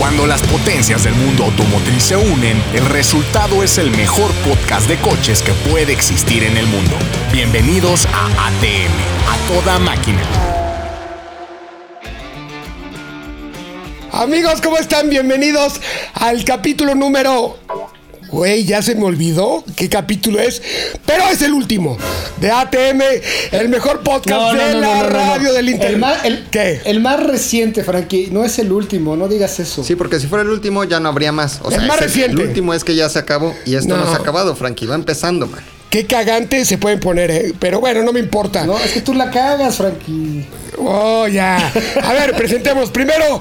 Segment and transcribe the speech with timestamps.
[0.00, 4.96] Cuando las potencias del mundo automotriz se unen, el resultado es el mejor podcast de
[4.96, 6.96] coches que puede existir en el mundo.
[7.30, 8.94] Bienvenidos a ATM,
[9.28, 10.22] a toda máquina.
[14.10, 15.10] Amigos, ¿cómo están?
[15.10, 15.82] Bienvenidos
[16.14, 17.58] al capítulo número...
[18.30, 20.62] Güey, ya se me olvidó qué capítulo es,
[21.04, 21.98] pero es el último
[22.40, 23.00] de ATM,
[23.50, 25.94] el mejor podcast de la radio del internet.
[25.94, 26.80] El más, el, ¿Qué?
[26.84, 29.82] el más reciente, Frankie, no es el último, no digas eso.
[29.82, 31.58] Sí, porque si fuera el último ya no habría más.
[31.62, 32.42] O El sea, más ese- reciente.
[32.42, 34.10] El último es que ya se acabó y esto no, No.
[34.10, 34.86] se ha acabado, Frankie.
[34.86, 35.60] Va empezando, man.
[35.90, 37.52] Qué cagante se pueden poner, ¿eh?
[37.58, 38.64] pero bueno, no me importa.
[38.64, 40.46] No, es que tú la cagas, Frankie.
[40.78, 41.72] Oh, ya.
[42.04, 43.40] A ver, presentemos primero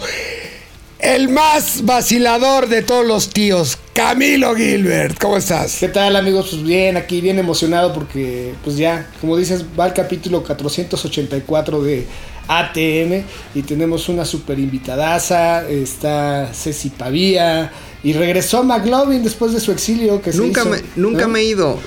[1.00, 5.18] el más vacilador de todos los tíos, Camilo Gilbert.
[5.20, 5.78] ¿Cómo estás?
[5.80, 6.50] ¿Qué tal, amigos?
[6.52, 12.06] Pues bien, aquí bien emocionado porque, pues ya, como dices, va el capítulo 484 de
[12.48, 13.24] ATM
[13.56, 15.68] y tenemos una super invitadaza.
[15.70, 17.72] Está Ceci Pavía
[18.04, 20.22] y regresó McLovin después de su exilio.
[20.22, 21.30] Que se Nunca, hizo, me, nunca ¿no?
[21.30, 21.80] me he ido.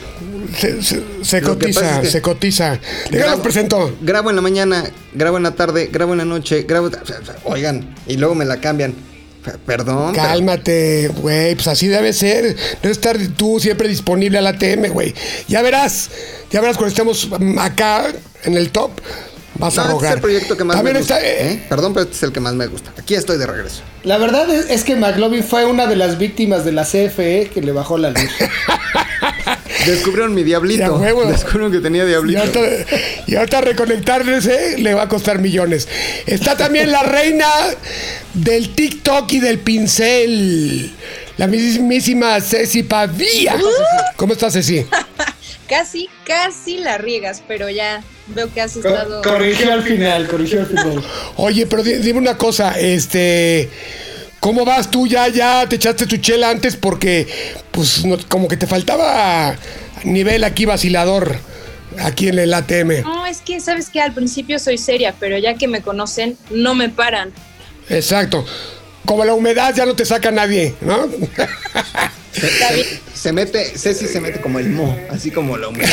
[1.22, 2.78] Se, cotiza, pasa es que- se cotiza.
[3.10, 3.96] Déjalo Grabo- presento.
[4.00, 4.84] Grabo en la mañana,
[5.14, 6.90] grabo en la tarde, grabo en la noche, grabo.
[7.44, 8.94] Oigan, y luego me la cambian.
[9.66, 10.14] Perdón.
[10.14, 12.54] Cálmate, güey, pues así debe ser.
[12.80, 15.12] Debe estar tú siempre disponible al ATM, güey.
[15.48, 16.10] Ya verás,
[16.50, 18.04] ya verás cuando estemos acá
[18.44, 18.92] en el top,
[19.56, 20.10] vas a No, este rogar.
[20.10, 21.18] es el proyecto que más También me gusta.
[21.18, 21.62] está, eh, ¿eh?
[21.68, 22.92] Perdón, pero este es el que más me gusta.
[22.96, 23.82] Aquí estoy de regreso.
[24.04, 27.62] La verdad es, es que McLovin fue una de las víctimas de la CFE que
[27.62, 28.22] le bajó la luz.
[29.86, 30.80] Descubrieron mi diablito.
[30.83, 31.25] Ya, huevo.
[31.27, 32.41] Descubrieron que tenía Y diablito.
[32.41, 32.61] ahorita,
[33.27, 35.89] y ahorita reconectarse le va a costar millones.
[36.27, 37.47] Está también la reina
[38.34, 40.91] del TikTok y del pincel.
[41.39, 43.56] La mismísima Ceci Pavía.
[44.16, 44.86] ¿Cómo estás, Ceci?
[45.69, 49.22] Casi, casi la riegas, pero ya veo que has estado.
[49.22, 51.02] corrigió al final, corrigió al final.
[51.36, 53.70] Oye, pero di- dime una cosa, este.
[54.39, 55.06] ¿Cómo vas tú?
[55.06, 57.27] Ya, ya te echaste tu chela antes porque,
[57.70, 59.56] pues, no- como que te faltaba
[60.05, 61.36] nivel aquí vacilador,
[62.01, 63.02] aquí en el ATM.
[63.02, 66.74] No, es que sabes que al principio soy seria, pero ya que me conocen, no
[66.74, 67.33] me paran.
[67.89, 68.45] Exacto.
[69.05, 71.08] Como la humedad ya no te saca nadie, ¿no?
[72.35, 72.86] Está bien.
[73.12, 75.91] Se mete, Ceci se mete como el mo, así como la humedad.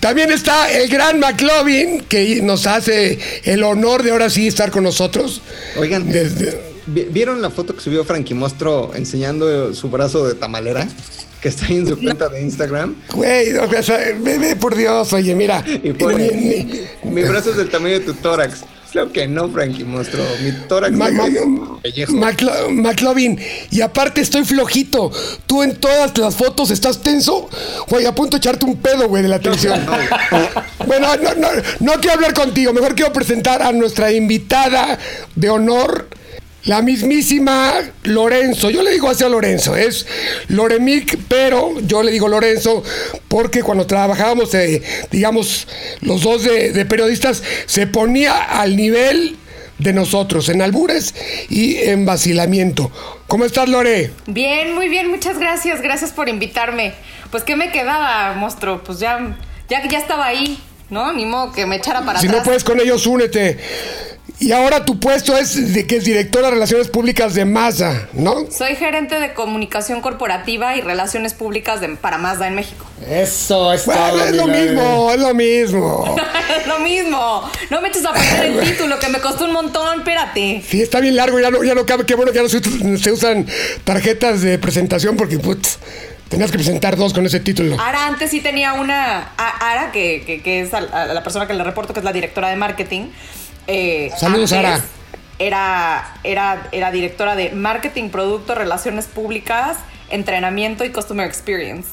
[0.00, 4.84] También está el gran McLovin, que nos hace el honor de ahora sí estar con
[4.84, 5.42] nosotros.
[5.76, 6.56] Oigan, Desde-
[6.86, 10.86] ¿vi- ¿vieron la foto que subió Frankie Mostro enseñando su brazo de tamalera?
[11.40, 12.96] Que está ahí en su cuenta de Instagram.
[13.12, 15.64] Güey, o sea, ve, ve, por Dios, oye, mira.
[15.66, 18.64] Y pone, mi brazo es del tamaño de tu tórax.
[18.90, 20.24] Claro que no, Frankie Mostro.
[20.42, 21.10] Mi tórax Ma-.
[21.10, 23.38] Maclo- McLovin,
[23.70, 25.12] y aparte estoy flojito.
[25.46, 27.48] Tú en todas las fotos estás tenso.
[27.88, 29.78] Güey, a punto de echarte un pedo, güey, de la televisión.
[30.86, 31.48] bueno, no, no,
[31.80, 32.72] no quiero hablar contigo.
[32.72, 34.98] Mejor quiero presentar a nuestra invitada
[35.36, 36.08] de honor,
[36.64, 37.72] la mismísima
[38.04, 38.70] Lorenzo.
[38.70, 40.06] Yo le digo así a Lorenzo, es
[40.48, 42.82] Loremic, pero yo le digo Lorenzo
[43.28, 45.66] porque cuando trabajábamos, eh, digamos,
[46.00, 49.36] los dos de, de periodistas, se ponía al nivel
[49.78, 51.14] de nosotros, en albures
[51.48, 52.90] y en vacilamiento.
[53.28, 54.10] ¿Cómo estás, Lore?
[54.26, 56.94] Bien, muy bien, muchas gracias, gracias por invitarme.
[57.30, 59.36] Pues qué me quedaba, monstruo, pues ya,
[59.68, 60.58] ya, ya estaba ahí,
[60.90, 61.12] ¿no?
[61.12, 62.40] Ni modo que me echara para si atrás.
[62.40, 63.58] no puedes con ellos, únete.
[64.40, 68.48] Y ahora tu puesto es de que es directora de Relaciones Públicas de Masa, ¿no?
[68.56, 72.86] Soy gerente de comunicación corporativa y relaciones públicas de, para Mazda en México.
[73.10, 76.16] Eso, es Bueno, todo, es lo mismo, es lo mismo.
[76.60, 77.50] es lo mismo.
[77.70, 80.62] No me eches a poner el título que me costó un montón, espérate.
[80.68, 82.06] Sí, está bien largo, ya no, ya no cabe.
[82.06, 82.60] Qué bueno que ya no se,
[82.98, 83.44] se usan
[83.82, 85.78] tarjetas de presentación porque, putz,
[86.28, 87.76] tenías que presentar dos con ese título.
[87.80, 89.32] Ara antes sí tenía una.
[89.36, 92.04] a- Ara, que, que- que es a, a la persona que le reporto, que es
[92.04, 93.06] la directora de marketing.
[93.68, 94.80] Eh, Saludos, antes Ara.
[95.38, 99.76] Era, era, era directora de marketing, producto, relaciones públicas,
[100.10, 101.90] entrenamiento y customer experience.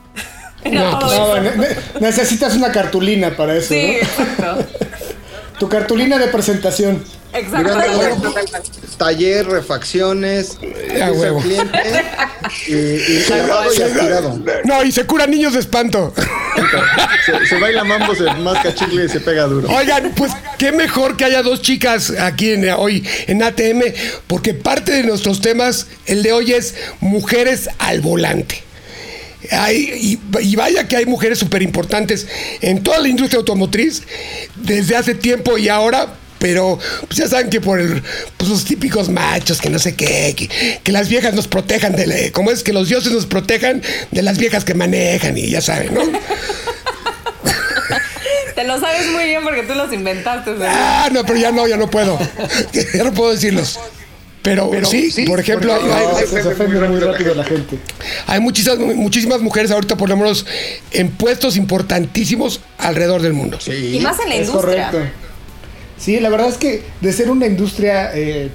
[0.64, 1.50] Era No, todo No,
[2.00, 4.24] necesitas una cartulina para eso, Sí, ¿no?
[4.26, 4.66] exacto.
[5.58, 7.02] Tu cartulina de presentación.
[7.32, 8.34] Exacto.
[8.96, 11.38] Taller, refacciones, huevo.
[11.38, 11.78] al cliente
[12.68, 14.40] y, y lavado y aspirado.
[14.64, 16.12] No, y se curan niños de espanto.
[17.26, 19.68] Se, se baila mambo, se masca chicle y se pega duro.
[19.68, 23.82] Oigan, pues qué mejor que haya dos chicas aquí en, hoy en ATM,
[24.28, 28.62] porque parte de nuestros temas, el de hoy es mujeres al volante.
[29.50, 32.26] Hay- y, y vaya que hay mujeres súper importantes
[32.60, 34.02] en toda la industria automotriz
[34.56, 38.02] desde hace tiempo y ahora, pero pues ya saben que por el-
[38.36, 42.06] pues, los típicos machos, que no sé qué, que, que las viejas nos protejan de,
[42.06, 42.62] la- ¿cómo es?
[42.62, 46.02] Que los dioses nos protejan de las viejas que manejan y ya saben, ¿no?
[48.54, 50.52] Te lo sabes muy bien porque tú los inventaste.
[50.62, 52.18] Ah, no, pero ya no, ya no puedo.
[52.94, 53.78] ya no puedo decirlos.
[54.44, 57.78] Pero, sí, por ejemplo, hay, se ofende muy rápido la gente.
[58.26, 60.44] hay muchísimas, muchísimas mujeres ahorita, por lo menos,
[60.90, 63.58] en puestos importantísimos alrededor del mundo.
[63.66, 64.90] Y más en la industria.
[64.90, 64.98] correcto.
[65.96, 68.50] Sí, la verdad es que de ser una industria, eh,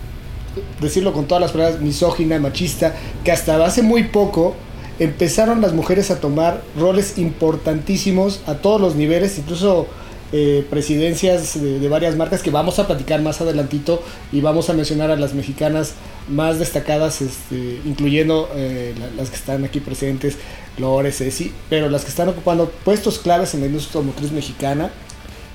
[0.80, 2.94] decirlo con todas las palabras, misógina, machista,
[3.24, 4.56] que hasta hace muy poco
[5.00, 9.88] empezaron las mujeres a tomar roles importantísimos a todos los niveles, incluso
[10.32, 15.10] eh, presidencias de, varias marcas que vamos a platicar más adelantito y vamos a mencionar
[15.12, 15.94] a las mexicanas
[16.28, 20.38] más destacadas, este, incluyendo eh, la- las que están aquí presentes,
[20.78, 24.92] Lore, Ceci, pero las que están ocupando puestos claves en la industria automotriz mexicana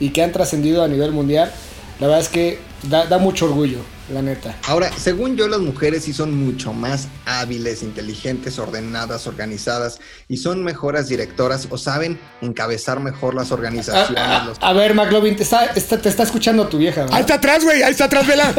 [0.00, 1.52] y que han trascendido a nivel mundial,
[2.00, 3.78] la verdad es que da, da mucho orgullo,
[4.12, 4.56] la neta.
[4.66, 9.98] Ahora, según yo, las mujeres sí son mucho más hábiles, inteligentes, ordenadas, organizadas
[10.28, 14.18] y son mejores directoras o saben encabezar mejor las A, organizaciones.
[14.22, 17.16] a- los- a ver, McLovin, te está, está- te está escuchando tu vieja, ¿verdad?
[17.16, 18.54] Ahí está atrás, güey, ahí está atrás, vela.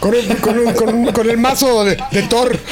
[0.00, 2.58] Con el, con un- con un- con el mazo de, de Thor.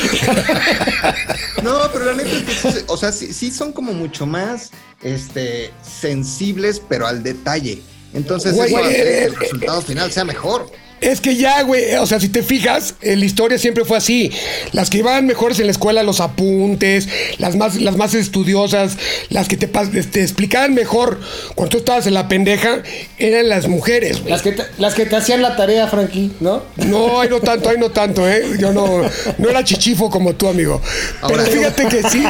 [1.62, 4.70] No, pero la neta es que, sí, o sea, sí, sí son como mucho más
[5.02, 7.82] este, sensibles, pero al detalle.
[8.14, 10.70] Entonces, Güey, eso hace eh, que el resultado final sea mejor.
[11.00, 14.30] Es que ya, güey, o sea, si te fijas, la historia siempre fue así.
[14.72, 17.08] Las que iban mejores en la escuela, los apuntes,
[17.38, 18.96] las más, las más estudiosas,
[19.30, 21.18] las que te, te explicaban mejor
[21.54, 22.82] cuando tú estabas en la pendeja,
[23.18, 24.30] eran las mujeres, güey.
[24.30, 26.64] Las que, te, las que te hacían la tarea, Frankie, ¿no?
[26.76, 28.56] No, ay, no tanto, ay, no tanto, ¿eh?
[28.58, 29.02] Yo no,
[29.38, 30.82] no era chichifo como tú, amigo.
[31.22, 32.22] Ahora- Pero fíjate que sí,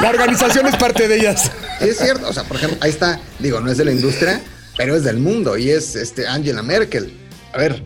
[0.00, 1.50] la organización es parte de ellas.
[1.80, 2.28] Sí, es cierto.
[2.28, 4.40] O sea, por ejemplo, ahí está, digo, no es de la industria,
[4.78, 7.12] pero es del mundo y es este, Angela Merkel.
[7.52, 7.82] A ver,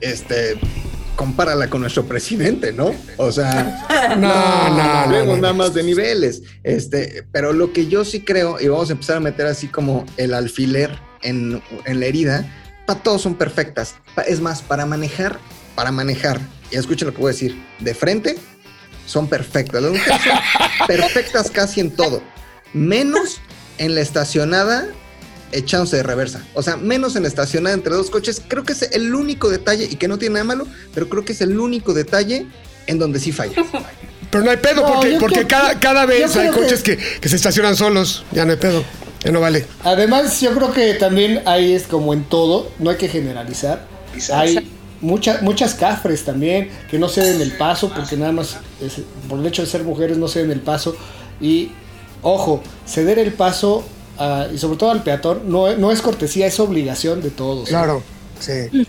[0.00, 0.58] este,
[1.16, 2.92] compárala con nuestro presidente, ¿no?
[3.16, 3.84] O sea,
[4.16, 5.36] No, no, no, no.
[5.36, 6.42] nada más de niveles.
[6.62, 10.06] Este, pero lo que yo sí creo, y vamos a empezar a meter así como
[10.16, 12.48] el alfiler en, en la herida,
[12.86, 13.96] para todos son perfectas.
[14.26, 15.38] Es más, para manejar,
[15.74, 16.40] para manejar,
[16.70, 18.36] y escuchen lo que voy a decir, de frente
[19.06, 19.82] son perfectas.
[19.82, 22.22] Las mujeres son perfectas casi en todo,
[22.72, 23.40] menos
[23.78, 24.88] en la estacionada
[25.52, 26.44] echándose de reversa.
[26.54, 28.42] O sea, menos en la estacionada entre dos coches.
[28.46, 31.32] Creo que es el único detalle, y que no tiene nada malo, pero creo que
[31.32, 32.46] es el único detalle
[32.86, 33.52] en donde sí falla.
[34.30, 36.98] Pero no hay pedo, No, porque, yo porque creo- cada, vez hay que- coches que,
[36.98, 38.24] que se estacionan solos.
[38.30, 38.84] Ya no hay pedo.
[39.24, 39.64] Ya no vale.
[39.84, 43.86] Además, yo creo que también ahí es como en todo, no hay que generalizar.
[44.34, 44.70] Hay
[45.00, 49.46] muchas muchas cafres también que no ceden el paso porque nada más es- por el
[49.46, 50.94] hecho de ser mujeres no ceden el paso
[51.40, 51.70] y
[52.20, 53.82] ojo, ceder el paso
[54.18, 57.68] ah, y sobre todo al peatón no, no es cortesía, es obligación de todos.
[57.68, 58.02] Claro,
[58.40, 58.86] sí.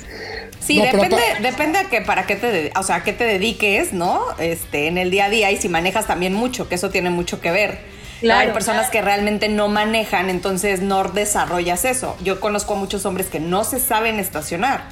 [0.59, 3.93] Sí, No, depende, depende a que para qué te, o sea, a qué te dediques,
[3.93, 4.21] ¿no?
[4.37, 7.41] Este, en el día a día y si manejas también mucho, que eso tiene mucho
[7.41, 7.79] que ver.
[8.19, 8.91] Claro, Hay personas claro.
[8.91, 12.15] que realmente no manejan, entonces no desarrollas eso.
[12.23, 14.89] Yo conozco a muchos hombres que no se saben estacionar.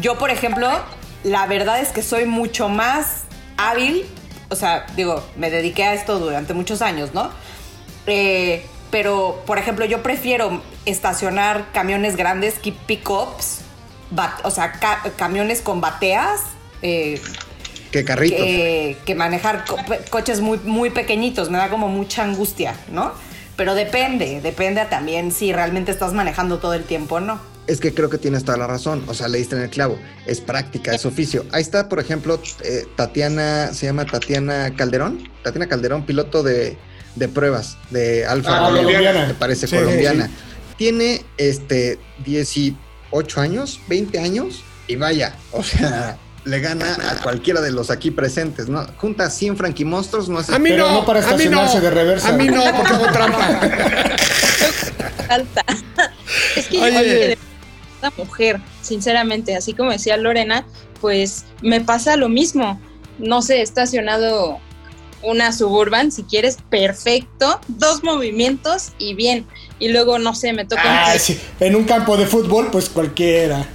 [0.00, 0.68] Yo, por ejemplo,
[1.24, 3.22] la verdad es que soy mucho más
[3.56, 4.04] hábil,
[4.50, 7.30] o sea, digo, me dediqué a esto durante muchos años, ¿no?
[8.06, 13.60] Eh, pero, por ejemplo, yo prefiero estacionar camiones grandes, que pickups,
[14.44, 16.40] o sea, ca- camiones con bateas,
[16.82, 17.20] eh,
[17.92, 18.38] Que carritos.
[18.40, 19.76] que, que manejar co-
[20.10, 21.50] coches muy, muy pequeñitos.
[21.50, 23.12] Me da como mucha angustia, ¿no?
[23.56, 27.40] Pero depende, depende también si realmente estás manejando todo el tiempo o no.
[27.66, 29.04] Es que creo que tienes toda la razón.
[29.06, 29.98] O sea, le diste en el clavo.
[30.26, 31.44] Es práctica, es oficio.
[31.52, 35.28] Ahí está, por ejemplo, eh, Tatiana, se llama Tatiana Calderón.
[35.44, 36.78] Tatiana Calderón, piloto de,
[37.16, 39.26] de pruebas de Alfa Ah, Romeo, colombiana.
[39.26, 40.30] Me parece Sí, colombiana.
[40.76, 47.70] Tiene este 18 años, 20 años, y vaya, o sea, le gana a cualquiera de
[47.70, 48.86] los aquí presentes, ¿no?
[48.96, 50.54] Junta 100 Frankie Monstruos, no sé.
[50.54, 51.62] A mí Pero no, no para a mí no.
[51.62, 52.28] estacionarse de reversa.
[52.28, 53.60] A mí no, porque hago trampa.
[55.28, 55.64] Falta.
[56.56, 56.92] es que yo Oye.
[56.92, 57.38] creo que de
[58.00, 60.64] una mujer, sinceramente, así como decía Lorena,
[61.00, 62.80] pues me pasa lo mismo.
[63.18, 64.58] No sé, he estacionado
[65.22, 69.46] una suburban, si quieres, perfecto, dos movimientos y bien.
[69.78, 73.66] Y luego, no sé, me toca Ah, sí, En un campo de fútbol, pues cualquiera.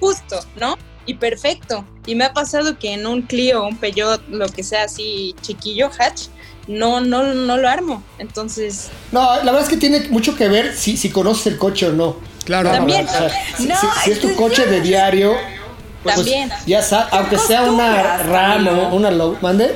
[0.00, 0.76] justo, ¿no?
[1.06, 1.84] Y perfecto.
[2.06, 5.90] Y me ha pasado que en un Clio, un Peugeot, lo que sea así chiquillo,
[5.98, 6.28] hatch,
[6.68, 8.02] no, no, no lo armo.
[8.18, 11.86] Entonces, No, la verdad es que tiene mucho que ver si, si conoces el coche
[11.86, 12.16] o no.
[12.44, 12.70] Claro.
[12.70, 13.06] También.
[13.06, 15.34] O sea, si, No, si- si es tu coche de diario,
[16.02, 16.50] pues También.
[16.66, 19.74] ya sabes, aunque sea una RAM o una low, ¿mande?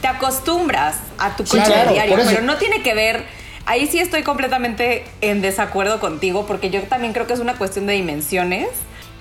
[0.00, 3.24] te acostumbras a tu Sí, coche claro, diario, pero no tiene que ver.
[3.66, 7.86] Ahí sí estoy completamente en desacuerdo contigo, porque yo también creo que es una cuestión
[7.86, 8.68] de dimensiones.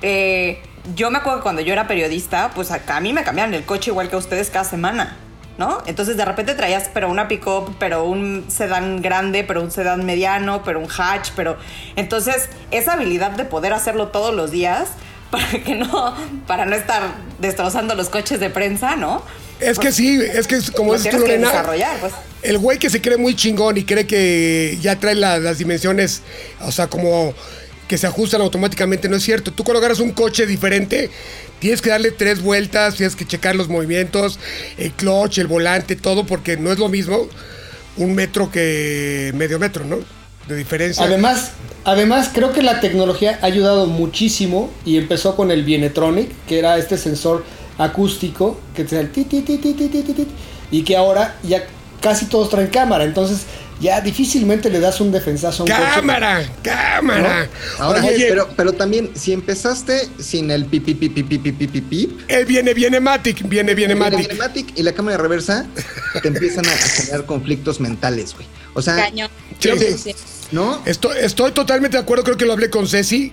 [0.01, 0.61] Eh,
[0.95, 3.65] yo me acuerdo que cuando yo era periodista, pues a, a mí me cambiaban el
[3.65, 5.17] coche igual que a ustedes cada semana.
[5.57, 5.79] ¿no?
[5.85, 10.63] Entonces de repente traías, pero una pick-up, pero un sedán grande, pero un sedán mediano,
[10.63, 11.57] pero un hatch, pero...
[11.97, 14.91] Entonces, esa habilidad de poder hacerlo todos los días
[15.31, 16.15] para que no,
[16.47, 19.23] para no estar destrozando los coches de prensa, ¿no?
[19.59, 21.47] Es que sí, es que es como es tú, Lorena.
[21.49, 22.13] desarrollar, pues.
[22.41, 26.21] El güey que se cree muy chingón y cree que ya trae la- las dimensiones,
[26.61, 27.33] o sea, como
[27.89, 29.51] que se ajustan automáticamente, no es cierto.
[29.51, 31.09] Tú cuando agarras un coche diferente,
[31.59, 34.39] tienes que darle tres vueltas, tienes que checar los movimientos,
[34.77, 37.27] el clutch, el volante, todo, porque no es lo mismo
[37.97, 39.97] un metro que medio metro, ¿no?
[40.49, 41.05] De diferencia.
[41.05, 41.51] Además,
[41.85, 46.77] además, creo que la tecnología ha ayudado muchísimo y empezó con el Bienetronic, que era
[46.79, 47.45] este sensor
[47.77, 50.27] acústico que te el ti, ti, ti, ti, ti, ti, ti, ti,
[50.71, 51.65] y que ahora ya
[52.01, 53.41] casi todos traen cámara, entonces
[53.79, 55.83] ya difícilmente le das un defensazo a un coche.
[55.95, 56.43] ¡Cámara!
[56.63, 57.47] ¡Cámara!
[57.77, 62.45] Ahora, Oye, pero, pero también, si empezaste sin el pipi, pipi, pipi, pipi, pipi, él
[62.45, 64.31] viene, viene Matic, viene, viene Matic.
[64.31, 65.65] el Matic y la cámara de reversa,
[66.21, 68.47] te empiezan a generar conflictos mentales, güey.
[68.73, 69.09] O sea,
[69.59, 69.71] sí.
[69.95, 70.15] Sí.
[70.51, 70.81] ¿No?
[70.85, 73.31] Estoy, estoy totalmente de acuerdo, creo que lo hablé con Ceci,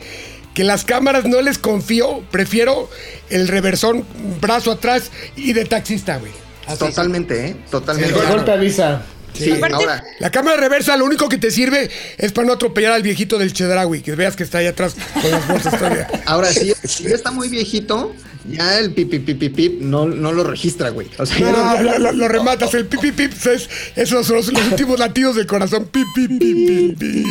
[0.54, 2.88] que las cámaras no les confío, prefiero
[3.30, 4.04] el reversón,
[4.40, 6.32] brazo atrás y de taxista, güey.
[6.78, 7.56] Totalmente, ¿eh?
[7.70, 8.18] Totalmente.
[8.18, 9.02] El golpe avisa.
[9.38, 12.93] Sí, Aparte- ahora, La cámara reversa lo único que te sirve es para no atropellar
[12.93, 16.09] al viejito del Chedraui, que veas que está ahí atrás con las bolsas todavía.
[16.26, 18.14] ahora si, si ya está muy viejito,
[18.49, 21.09] ya el pipi, pipi, pip no, no lo registra, güey.
[21.19, 24.52] O sea, no- No, lo, lo- lo rematas, el pipi pip, es, esos son los,
[24.52, 25.87] los últimos latidos del corazón.
[25.93, 27.26] Pip, pip, pip, pip, pip.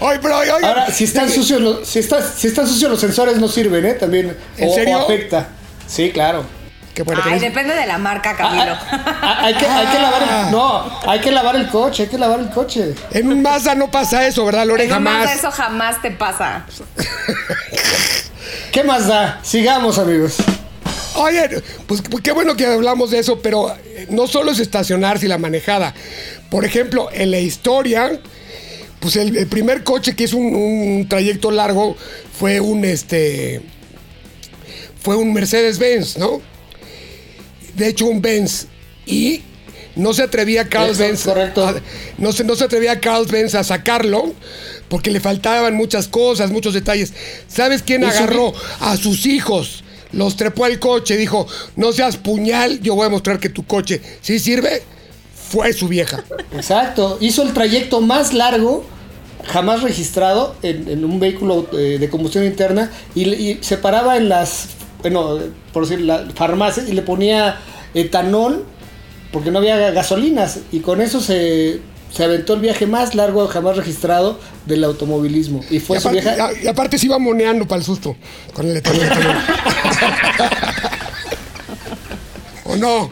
[0.00, 3.00] Ay, pero, ay, ay, Ahora, si están sucios los, si está- si están sucios los
[3.00, 3.94] sensores no sirven, ¿eh?
[3.94, 4.36] También.
[4.58, 4.98] ¿En o- o serio?
[4.98, 5.48] afecta.
[5.86, 6.44] Sí, claro.
[6.94, 8.72] Qué bueno que Ay, depende de la marca, Camilo.
[8.92, 12.18] Ah, hay, que, hay que lavar el, no, hay que lavar el coche, hay que
[12.18, 12.94] lavar el coche.
[13.10, 14.84] En un Mazda no pasa eso, ¿verdad, Lore?
[14.84, 15.38] En un Mazda Jamás.
[15.38, 16.64] eso jamás te pasa.
[18.72, 19.40] ¿Qué más da?
[19.42, 20.36] Sigamos, amigos.
[21.16, 25.26] Oye, pues pues qué bueno que hablamos de eso, pero eh, no solo es estacionarse
[25.26, 25.94] y la manejada.
[26.48, 28.20] Por ejemplo, en la historia,
[29.00, 31.96] pues el, el primer coche que hizo un, un trayecto largo
[32.38, 33.62] fue un este.
[35.00, 36.40] Fue un Mercedes-Benz, ¿no?
[37.76, 38.66] De hecho, un Benz.
[39.06, 39.42] Y
[39.96, 41.24] no se atrevía Carl Benz.
[41.24, 41.66] correcto.
[41.66, 41.74] a-
[42.18, 44.32] no, se, no se atrevía Carl Benz a sacarlo
[44.88, 47.12] porque le faltaban muchas cosas, muchos detalles.
[47.48, 49.82] ¿Sabes quién agarró a sus hijos?
[50.12, 54.00] Los trepó al coche, dijo, no seas puñal, yo voy a mostrar que tu coche
[54.20, 54.82] sí sirve.
[55.48, 56.24] Fue su vieja.
[56.52, 57.18] Exacto.
[57.20, 58.84] Hizo el trayecto más largo
[59.46, 64.68] jamás registrado en, en un vehículo eh, de combustión interna y se paraba en las,
[65.04, 65.38] bueno,
[65.72, 67.58] por decir, la farmacia y le ponía
[67.92, 68.64] etanol
[69.32, 71.80] porque no había gasolinas y con eso se,
[72.10, 75.62] se aventó el viaje más largo jamás registrado del automovilismo.
[75.70, 76.48] Y fue y, su aparte, vieja...
[76.62, 78.16] y aparte se iba moneando para el susto
[78.54, 79.02] con el etanol.
[79.02, 79.36] etanol.
[82.64, 83.10] ¿O no?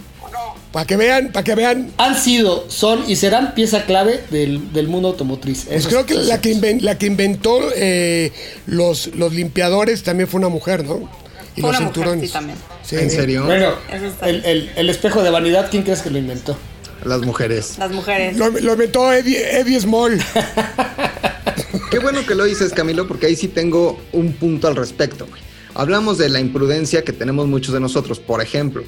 [0.73, 1.93] Para que vean, para que vean.
[1.99, 5.67] Han sido, son y serán pieza clave del, del mundo automotriz.
[5.69, 8.33] Pues creo que la que, inven- la que inventó eh,
[8.65, 11.11] los, los limpiadores también fue una mujer, ¿no?
[11.57, 12.59] Y Fue los una mujer, sí, también.
[12.83, 12.97] Sí.
[12.97, 13.45] ¿En serio?
[13.45, 16.57] Bueno, Eso está el, el- el espejo de vanidad, ¿quién crees que lo inventó?
[17.05, 17.77] Las mujeres.
[17.79, 18.37] Las mujeres.
[18.39, 20.19] Lo, lo inventó Eddie, Eddie Small.
[21.91, 25.27] Qué bueno que lo dices, Camilo, porque ahí sí tengo un punto al respecto.
[25.27, 25.43] güey.
[25.75, 28.19] Hablamos de la imprudencia que tenemos muchos de nosotros.
[28.21, 28.83] Por ejemplo,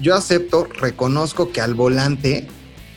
[0.00, 2.46] yo acepto, reconozco que al volante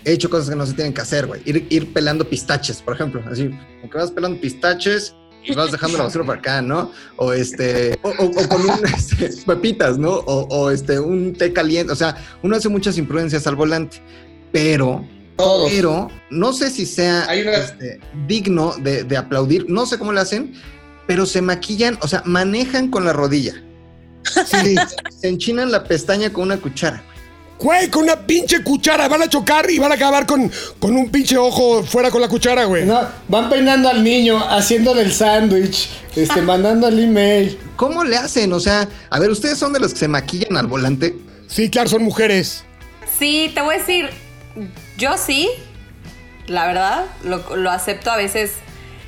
[0.03, 1.41] he hecho cosas que no se tienen que hacer, güey.
[1.45, 3.23] Ir, ir pelando pistaches, por ejemplo.
[3.31, 3.49] Así,
[3.81, 5.13] como que vas pelando pistaches
[5.45, 6.91] y vas dejando la basura por acá, ¿no?
[7.17, 10.09] O este, o, o- o con un, este, pepitas, ¿no?
[10.11, 11.93] O, o, este, un té caliente.
[11.93, 14.01] O sea, uno hace muchas imprudencias al volante,
[14.51, 15.05] pero
[15.37, 15.69] Todos.
[15.71, 20.21] pero no sé si sea una- este, digno de, de aplaudir, no sé cómo lo
[20.21, 20.53] hacen,
[21.07, 23.53] pero se maquillan, o sea, manejan con la rodilla.
[24.23, 24.75] Sí,
[25.19, 27.03] se enchinan la pestaña con una cuchara.
[27.59, 29.07] Güey, con una pinche cuchara.
[29.07, 32.27] Van a chocar y van a acabar con, con un pinche ojo fuera con la
[32.27, 32.85] cuchara, güey.
[32.85, 37.57] No, van peinando al niño, haciéndole el sándwich, este, mandando el email.
[37.75, 38.51] ¿Cómo le hacen?
[38.53, 41.15] O sea, a ver, ¿ustedes son de los que se maquillan al volante?
[41.47, 42.63] Sí, claro, son mujeres.
[43.17, 44.09] Sí, te voy a decir,
[44.97, 45.49] yo sí,
[46.47, 48.51] la verdad, lo, lo acepto a veces.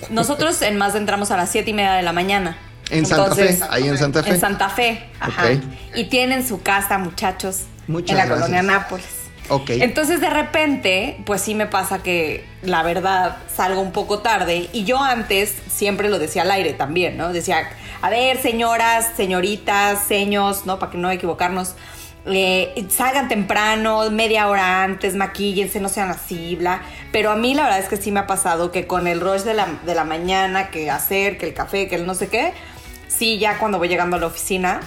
[0.09, 2.57] Nosotros en más entramos a las siete y media de la mañana.
[2.89, 4.29] En Santa Fe, ahí en Santa Fe.
[4.29, 5.45] En Santa Fe, ajá.
[5.47, 5.59] Ok.
[5.95, 8.49] Y tienen su casa, muchachos, Muchas en la gracias.
[8.49, 9.05] colonia Nápoles.
[9.49, 9.69] Ok.
[9.69, 14.83] Entonces de repente, pues sí me pasa que la verdad salgo un poco tarde y
[14.83, 17.31] yo antes siempre lo decía al aire también, ¿no?
[17.31, 17.69] Decía,
[18.01, 20.79] a ver, señoras, señoritas, seños, ¿no?
[20.79, 21.75] Para que no equivocarnos.
[22.25, 26.81] eh, salgan temprano, media hora antes, maquíllense, no sean así, bla.
[27.13, 29.43] Pero a mí la verdad es que sí me ha pasado que con el rush
[29.43, 32.51] de la, de la mañana, que hacer, que el café, que el no sé qué,
[33.07, 34.81] sí, ya cuando voy llegando a la oficina,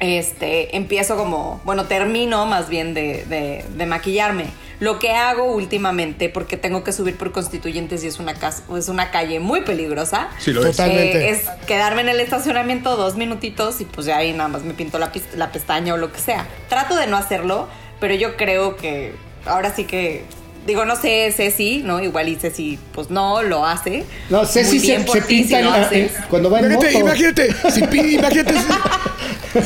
[0.00, 4.46] este, empiezo como, bueno, termino más bien de, de- de maquillarme.
[4.80, 8.88] Lo que hago últimamente, porque tengo que subir por constituyentes y es una, casa, es
[8.88, 10.76] una calle muy peligrosa, Sí, lo es.
[10.76, 11.18] Totalmente.
[11.26, 14.74] eh, es quedarme en el estacionamiento dos minutitos y pues ya ahí nada más me
[14.74, 16.46] pinto la, la pestaña o lo que sea.
[16.68, 17.66] Trato de no hacerlo,
[17.98, 19.14] pero yo creo que
[19.46, 20.22] ahora sí que...
[20.64, 21.98] Digo, no sé, Ceci, ¿no?
[22.00, 24.04] Igual y Ceci, pues no, lo hace.
[24.28, 26.14] No sé Muy bien se, por se ti, pinta si lo en la- haces.
[26.16, 27.06] en- cuando va en Imagínate, moto.
[27.06, 27.80] imagínate, si
[28.14, 28.54] imagínate,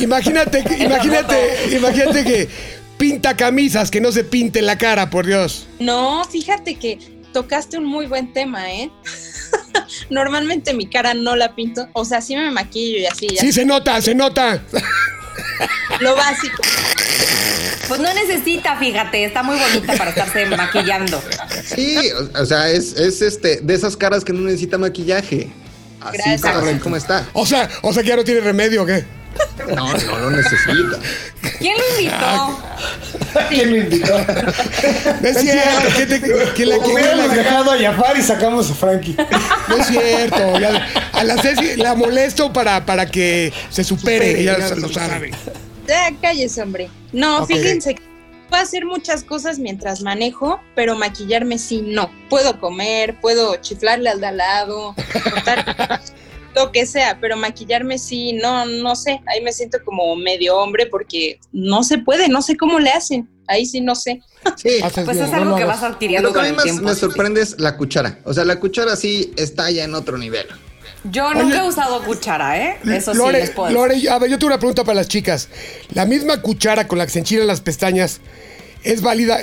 [0.01, 2.49] imagínate, que- imagínate, imagínate que
[2.97, 5.67] pinta camisas, que no se pinte la cara, por Dios.
[5.79, 6.99] No, fíjate que
[7.33, 8.89] tocaste un muy buen tema, ¿eh?
[10.09, 13.51] Normalmente mi cara no la pinto, o sea, sí me maquillo y así, ya Sí,
[13.51, 14.61] se nota, se nota.
[15.99, 16.61] lo básico.
[17.87, 21.21] Pues no necesita, fíjate, está muy bonita para estarse maquillando.
[21.75, 21.97] Sí,
[22.35, 25.49] o, o sea, es, es este, de esas caras que no necesita maquillaje.
[25.99, 26.41] Así, Gracias.
[26.41, 27.27] como- así como está.
[27.33, 29.03] O sea, o sea que ya no tiene remedio, ¿o ¿qué?
[29.75, 30.99] No, no lo necesita.
[31.59, 32.59] ¿Quién lo invitó?
[33.49, 34.17] ¿Quién lo invitó?
[34.17, 38.21] No es cierto, ¿qué te- que la- que- Hubiéramos que la- dejado a Jafar y
[38.21, 39.15] sacamos a Frankie.
[39.69, 40.59] No es cierto.
[40.59, 45.31] ya- a la Ceci la molesto para, para que se supere, ella lo sabe.
[45.87, 46.89] Ya cállese, hombre.
[47.11, 48.01] No, fíjense, que
[48.49, 52.11] puedo hacer muchas cosas mientras manejo, pero maquillarme sí no.
[52.29, 56.01] Puedo comer, puedo chiflarle al de al lado, cortar
[56.55, 59.21] lo que sea, pero maquillarme sí, no, no sé.
[59.27, 63.27] Ahí me siento como medio hombre porque no se puede, no sé cómo le hacen.
[63.47, 64.21] Ahí sí no sé.
[64.57, 64.79] Sí.
[64.93, 66.55] Pues bien, es no algo lo que vas adquiriendo Lo que a con mí el
[66.55, 66.83] más tiempo.
[66.83, 68.19] me sorprende es la cuchara.
[68.23, 70.47] O sea, la cuchara sí está ya en otro nivel.
[71.05, 72.77] Yo nunca Oye, he usado cuchara, ¿eh?
[72.85, 73.77] Eso sí Lore, les puedo decir.
[73.77, 75.49] Lore, a ver, yo tengo una pregunta para las chicas.
[75.93, 78.21] La misma cuchara con la que se enchilan las pestañas,
[78.83, 79.37] ¿es válida,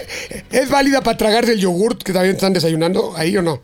[0.50, 3.62] ¿es válida para tragarse el yogurt que también están desayunando ahí o no?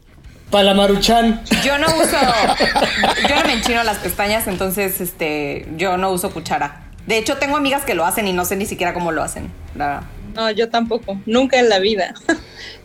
[0.51, 1.43] Para la Maruchan.
[1.65, 2.17] Yo no uso,
[3.29, 6.83] yo no me enchino las pestañas, entonces este, yo no uso cuchara.
[7.07, 9.51] De hecho, tengo amigas que lo hacen y no sé ni siquiera cómo lo hacen.
[9.75, 10.03] la verdad.
[10.35, 12.13] No, yo tampoco, nunca en la vida.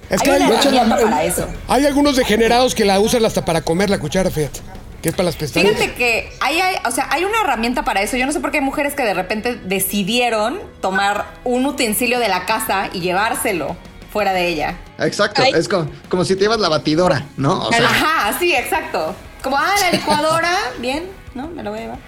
[0.09, 1.47] Es Hay que hay, hecho, la- para eso.
[1.67, 4.59] hay algunos degenerados que la usan hasta para comer la cuchara, fíjate.
[5.01, 5.71] Que es para las pestañas.
[5.73, 8.17] Fíjate que hay, hay- o sea, hay una herramienta para eso.
[8.17, 12.27] Yo no sé por qué hay mujeres que de repente decidieron tomar un utensilio de
[12.29, 13.75] la casa y llevárselo
[14.11, 14.77] fuera de ella.
[14.99, 15.41] Exacto.
[15.43, 15.51] Ay.
[15.55, 17.67] Es como, como si te llevas la batidora, ¿no?
[17.67, 19.15] O sea, Ajá, sí, exacto.
[19.41, 21.47] Como, ah, la licuadora, bien, ¿no?
[21.47, 21.99] Me lo voy a llevar.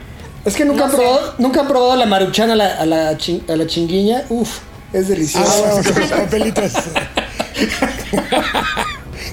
[0.46, 3.18] Es que nunca, No han probado, nunca han probado la Maruchan a la, a la,
[3.18, 4.24] chin- a la chinguiña.
[4.30, 4.60] Uf,
[4.92, 5.64] es Ah, delicioso.
[5.66, 6.72] bueno, con los papelitos.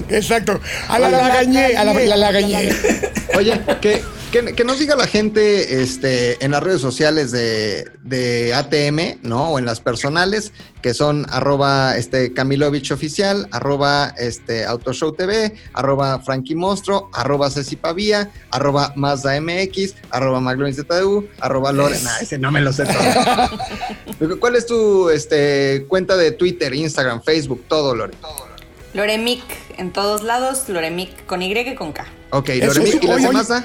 [0.09, 0.59] Exacto.
[0.89, 2.69] A la lagañé, a la, la lagañé.
[3.37, 8.53] Oye, que, que, que nos diga la gente este, en las redes sociales de, de
[8.53, 9.49] ATM, ¿no?
[9.51, 16.19] O en las personales, que son arroba este, Camilovich Oficial, arroba este, Autoshow TV, arroba
[16.21, 20.41] Frankie Monstro, arroba Ceci Pavía, arroba Mazda MX, arroba
[20.71, 22.11] ZDU, arroba Lorena.
[22.21, 24.39] Ese no me lo sé todo.
[24.39, 28.13] ¿Cuál es tu este, cuenta de Twitter, Instagram, Facebook, todo, Lore?
[28.93, 29.43] Loremic
[29.77, 32.05] en todos lados, Loremic con Y y con K.
[32.31, 33.63] Ok, Eso Lore, es- ¿y las oye?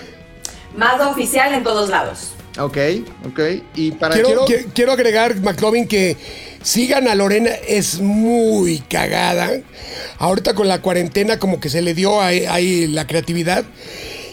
[0.76, 2.32] Mazda oficial en todos lados.
[2.58, 2.78] Ok,
[3.26, 3.40] ok.
[3.74, 6.16] Y para Quiero, qui- quiero agregar, McLovin, que
[6.62, 9.50] sigan a Lorena, es muy cagada.
[10.18, 13.64] Ahorita con la cuarentena como que se le dio ahí, ahí la creatividad.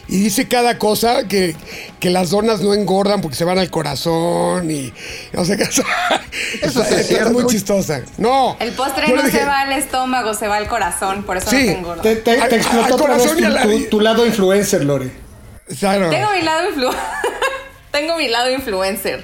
[0.08, 1.56] Y dice cada cosa que,
[2.02, 4.93] que las donas no engordan porque se van al corazón y
[5.32, 5.63] no sé qué.
[5.63, 7.32] Eso es es, cierto.
[7.32, 8.02] muy chistosa.
[8.17, 8.56] No.
[8.60, 11.67] El postre no dije, se va al estómago, se va al corazón, por eso Sí.
[11.67, 11.93] no tengo.
[11.96, 15.23] Te, te- te Al- explotó tu, tu- tu lado influencer, Lore.
[15.80, 16.10] Claro.
[16.10, 16.89] Tengo mi lado influ
[17.91, 19.23] Tengo mi lado influencer.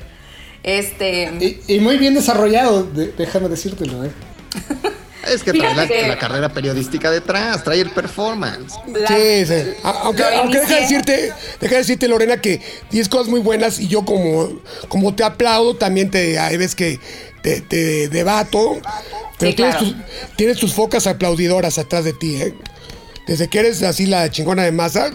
[0.64, 1.24] Este.
[1.68, 4.12] Y, y muy bien desarrollado, de- déjame decírtelo, ¿eh?
[5.28, 8.74] Es que trae la, Fíjate que- la carrera periodística detrás, trae el performance.
[8.88, 9.74] la- Sí, sí.
[9.84, 13.88] Aunque, aunque deja, de decirte, deja de decirte, Lorena, que tienes cosas muy buenas y
[13.88, 14.50] yo como,
[14.88, 17.00] como te aplaudo, también te hay veces que
[17.44, 18.80] te, te debato.
[19.38, 19.94] Pero Sí, tienes, claro.
[19.94, 22.54] tus, tienes tus focas aplaudidoras atrás de ti, ¿eh?
[23.28, 25.12] Desde que eres así la chingona de masa.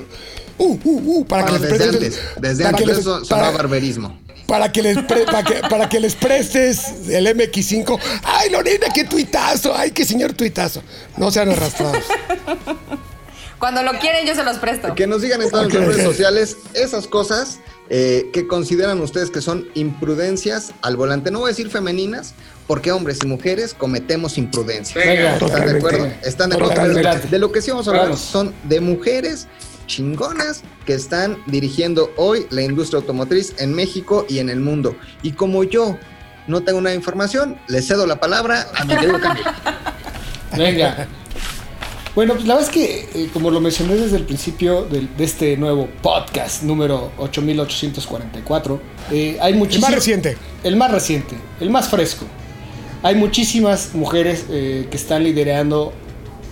[0.58, 2.18] Uh, uh, uh, para Bueno, que les desde prestes.
[2.18, 4.18] antes, desde para que antes, les- eso sonaba para- barberismo.
[4.46, 7.98] para que les pre- para que, para que les prestes el MX5.
[8.22, 9.74] Ay, Lorena, qué tuitazo.
[9.74, 10.82] Ay, qué señor tuitazo.
[11.16, 12.04] No sean arrastrados.
[13.58, 14.94] Cuando lo quieren, yo se los presto.
[14.94, 19.40] Que nos digan en todas nuestras redes sociales esas cosas eh, que consideran ustedes que
[19.40, 21.30] son imprudencias al volante.
[21.30, 22.34] No voy a decir femeninas,
[22.66, 24.94] porque hombres y mujeres cometemos imprudencias.
[25.06, 26.08] Venga, ¿Están de acuerdo?
[26.22, 27.28] ¿Están de acuerdo?
[27.30, 28.20] De lo que sí vamos a hablar Vamos.
[28.20, 29.46] son de mujeres
[29.86, 34.96] chingonas que están dirigiendo hoy la industria automotriz en México y en el mundo.
[35.22, 35.98] Y como yo
[36.46, 39.44] no tengo una información, le cedo la palabra a mi querido Cambio.
[40.56, 41.08] Venga.
[42.14, 45.24] Bueno, pues la verdad es que, eh, como lo mencioné desde el principio de, de
[45.24, 49.90] este nuevo podcast número 8844, eh, hay El muchísimas...
[49.90, 50.36] más reciente.
[50.62, 52.24] El más reciente, el más fresco.
[53.02, 55.92] Hay muchísimas mujeres eh, que están liderando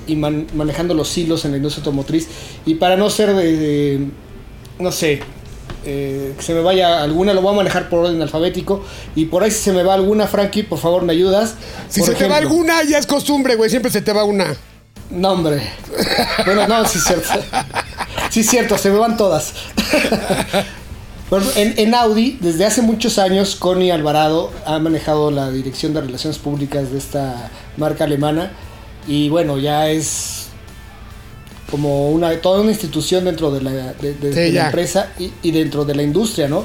[0.07, 2.29] y man- manejando los hilos en la industria automotriz.
[2.67, 4.07] Y para no ser de, de-
[4.79, 5.21] no sé,
[5.85, 8.85] eh, que se me vaya alguna, lo voy a manejar por orden alfabético.
[9.17, 11.55] Y por ahí si se me va alguna, Frankie, por favor, me ayudas.
[11.89, 13.69] Si Por se te va alguna, ya es costumbre, güey.
[13.71, 14.55] Siempre se te va una.
[15.11, 15.63] No, hombre.
[16.47, 17.29] Bueno, no, sí es cierto.
[18.31, 19.53] Sí es cierto, se me van todas.
[21.57, 26.93] En Audi, desde hace muchos años, Connie Alvarado ha manejado la dirección de relaciones públicas
[26.93, 28.53] de esta marca alemana.
[29.07, 30.47] Y bueno, ya es
[31.71, 34.67] como una toda una institución dentro de la, de- de- Sí, de la ya.
[34.67, 36.65] empresa y, y dentro de la industria, ¿no?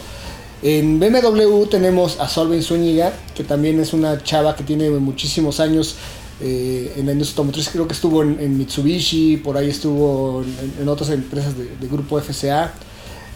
[0.63, 5.95] En BMW tenemos a Solveig Zúñiga, que también es una chava que tiene muchísimos años
[6.41, 7.69] eh, en la industria automotriz.
[7.69, 11.89] Creo que estuvo en, en Mitsubishi, por ahí estuvo en, en otras empresas de- del
[11.89, 12.73] grupo FCA.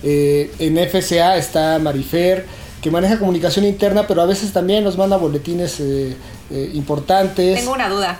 [0.03, 2.45] Eh, en FCA está Marifer,
[2.81, 6.15] que maneja comunicación interna, pero a veces también nos manda boletines eh,
[6.49, 7.59] eh, importantes.
[7.59, 8.19] Tengo una duda.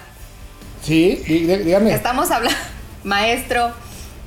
[0.83, 1.93] Sí, dí- dí- dígame.
[1.93, 2.57] Estamos hablando,
[3.03, 3.71] maestro,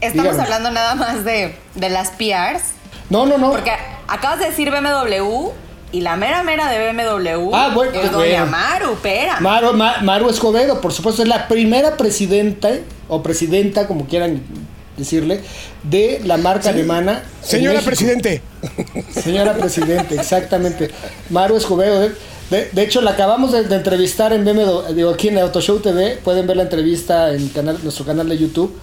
[0.01, 0.43] estamos Dígame.
[0.43, 2.63] hablando nada más de, de las PRs.
[3.11, 3.51] No, no, no.
[3.51, 3.73] Porque
[4.09, 5.51] acabas de decir BMW
[5.93, 8.47] y la mera mera de BMW Ah, bueno, es pues, doña bueno.
[8.47, 9.41] Maru Pera.
[9.41, 12.71] Maru, Ma- Maru Escobedo, por supuesto, es la primera presidenta
[13.09, 14.43] o presidenta, como quieran
[14.97, 15.41] decirle,
[15.83, 17.23] de la marca alemana.
[17.43, 18.43] Señora presidente.
[19.13, 20.91] Señora presidente, exactamente.
[21.31, 22.09] Maru Escobedo.
[22.51, 26.19] De, de- hecho, la acabamos de, de entrevistar en BMW, digo, aquí en Autoshow TV.
[26.23, 28.75] Pueden ver la entrevista en canal, nuestro canal de YouTube.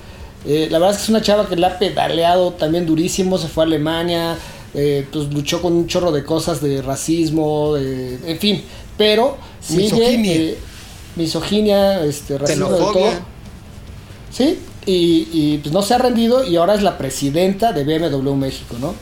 [0.45, 3.37] Eh, la verdad es que es una chava que la ha pedaleado también durísimo.
[3.37, 4.35] Se fue a Alemania,
[4.73, 8.63] eh, pues luchó con un chorro de cosas de racismo, de- en fin.
[8.97, 9.83] Pero sigue.
[9.83, 10.33] Misoginia.
[10.35, 10.57] eh,
[11.15, 12.93] misoginia, este, racismo de todo.
[14.31, 18.33] Sí, y, y, pues no se ha rendido y ahora es la presidenta de BMW
[18.35, 18.95] México, ¿no?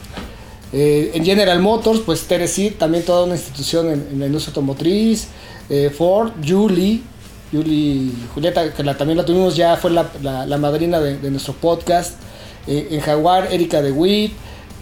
[0.72, 5.28] Eh, en General Motors, pues Tennessee, también toda una institución en, en la industria automotriz.
[5.70, 7.02] Eh, Ford, Julie,
[7.52, 11.32] Julie Julieta, que la, también la tuvimos ya, fue la, la- la madrina de, de
[11.32, 12.16] nuestro podcast.
[12.68, 14.34] Eh, en Jaguar, Erika de Witt.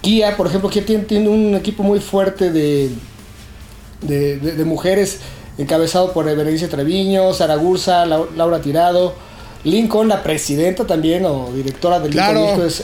[0.02, 2.90] Kia, por ejemplo, Kia tiene, tiene un equipo muy fuerte de,
[4.02, 5.20] de, mujeres
[5.58, 9.16] encabezado por Berenice Treviño, Sara Gursa, Lau- Laura Tirado,
[9.64, 12.46] Lincoln, la presidenta también o directora del Claro.
[12.46, 12.84] Lincoln es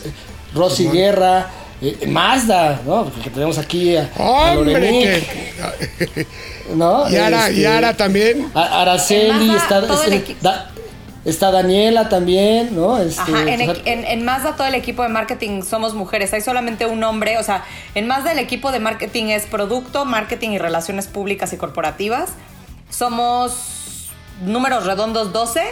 [0.55, 1.51] Rosy Guerra,
[1.83, 3.05] eh, Mazda, ¿no?
[3.05, 6.27] Porque tenemos aquí a, a Hombre, Lorenic, que.
[6.75, 7.09] ¿no?
[7.09, 8.49] Yara, Este, Yara también.
[8.53, 10.69] a- Araceli, Mazda, está, el este, da-
[11.25, 12.97] está Daniela también, ¿no?
[12.99, 15.93] Este, Ajá, en, o sea, equi- en, en Mazda todo el equipo de marketing somos
[15.93, 17.63] mujeres, hay solamente un hombre, o sea,
[17.95, 22.29] en Mazda el equipo de marketing es producto, marketing y relaciones públicas y corporativas.
[22.89, 24.09] Somos
[24.45, 25.61] números redondos 12.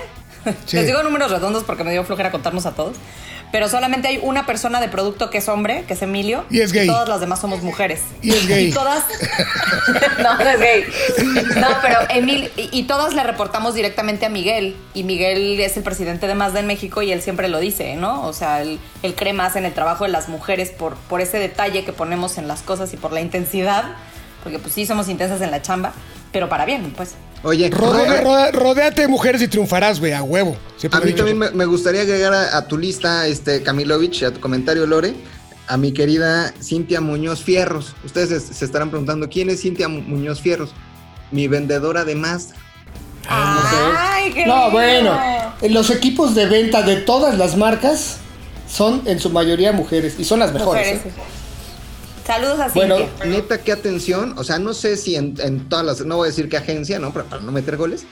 [0.66, 0.76] Sí.
[0.78, 2.98] Les digo números redondos porque me dio flojera contarnos a todos.
[3.52, 6.46] Pero solamente hay una persona de producto que es hombre, que es Emilio.
[6.50, 6.88] Y es gay.
[6.88, 8.02] todas las demás somos mujeres.
[8.22, 8.68] Y es gay.
[8.68, 9.04] Y todas.
[10.24, 10.86] no, no es gay.
[11.60, 12.52] No, pero Emil.
[12.56, 14.76] Y, y todas le reportamos directamente a Miguel.
[14.94, 18.26] Y Miguel es el presidente de Mazda en México y él siempre lo dice, ¿no?
[18.26, 21.38] O sea, él, él cree más en el trabajo de las mujeres por, por ese
[21.38, 23.96] detalle que ponemos en las cosas y por la intensidad.
[24.44, 25.94] Porque, pues sí, somos intensas en la chamba,
[26.32, 27.12] pero para bien, pues.
[27.44, 30.56] Oye, Rodea- rodea- rodéate de mujeres y triunfarás, güey, a huevo.
[30.78, 34.26] Siempre a mí también me, me gustaría agregar a, a tu lista, este, Camilovich, y
[34.26, 35.14] a tu comentario, Lore,
[35.68, 37.96] a mi querida Cintia Muñoz Fierros.
[38.04, 40.72] Ustedes se, se estarán preguntando, ¿quién es Cintia Mu- Muñoz Fierros?
[41.32, 42.56] Mi vendedora de Mazda.
[43.28, 44.72] ¡Ay, qué No, lindo!
[44.72, 45.20] bueno,
[45.62, 48.18] en los equipos de venta de todas las marcas
[48.70, 50.88] son en su mayoría mujeres y son las mejores.
[50.88, 51.06] Mujeres.
[51.06, 51.22] ¿eh?
[52.26, 53.26] Saludos a Bueno, Cintia.
[53.26, 54.34] Neta, qué atención.
[54.38, 57.00] O sea, no sé si en, en todas las, no voy a decir qué agencia,
[57.00, 57.12] ¿no?
[57.14, 58.06] Para, para no meter goles.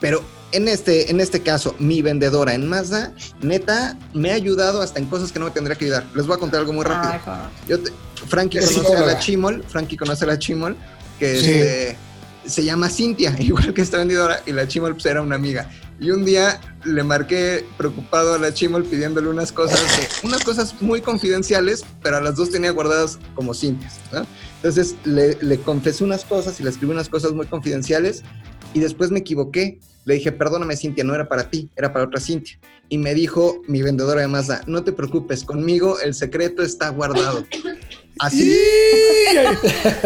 [0.00, 4.98] Pero en este, en este caso, mi vendedora en Mazda, neta, me ha ayudado hasta
[4.98, 6.04] en cosas que no me tendría que ayudar.
[6.14, 7.12] Les voy a contar algo muy rápido.
[7.14, 7.40] Ay, joder.
[7.68, 7.92] Yo te-
[8.28, 10.76] Frankie conoce a la Chimol, Frankie conoce a la Chimol,
[11.18, 11.50] que Sí.
[11.50, 11.96] este,
[12.46, 15.68] se llama Cintia, igual que esta vendedora, y la Chimol pues era una amiga.
[16.00, 20.74] Y un día le marqué preocupado a la Chimol pidiéndole unas cosas, de- unas cosas
[20.80, 23.94] muy confidenciales, pero a las dos tenía guardadas como Cintias.
[24.12, 24.24] ¿no?
[24.56, 28.22] Entonces le, le confesé unas cosas y le escribí unas cosas muy confidenciales
[28.74, 29.80] y después me equivoqué.
[30.04, 32.58] Le dije, perdóname Cintia, no era para ti, era para otra Cintia.
[32.88, 37.44] Y me dijo mi vendedora de Mazda, no te preocupes, conmigo el secreto está guardado.
[38.20, 38.50] Así.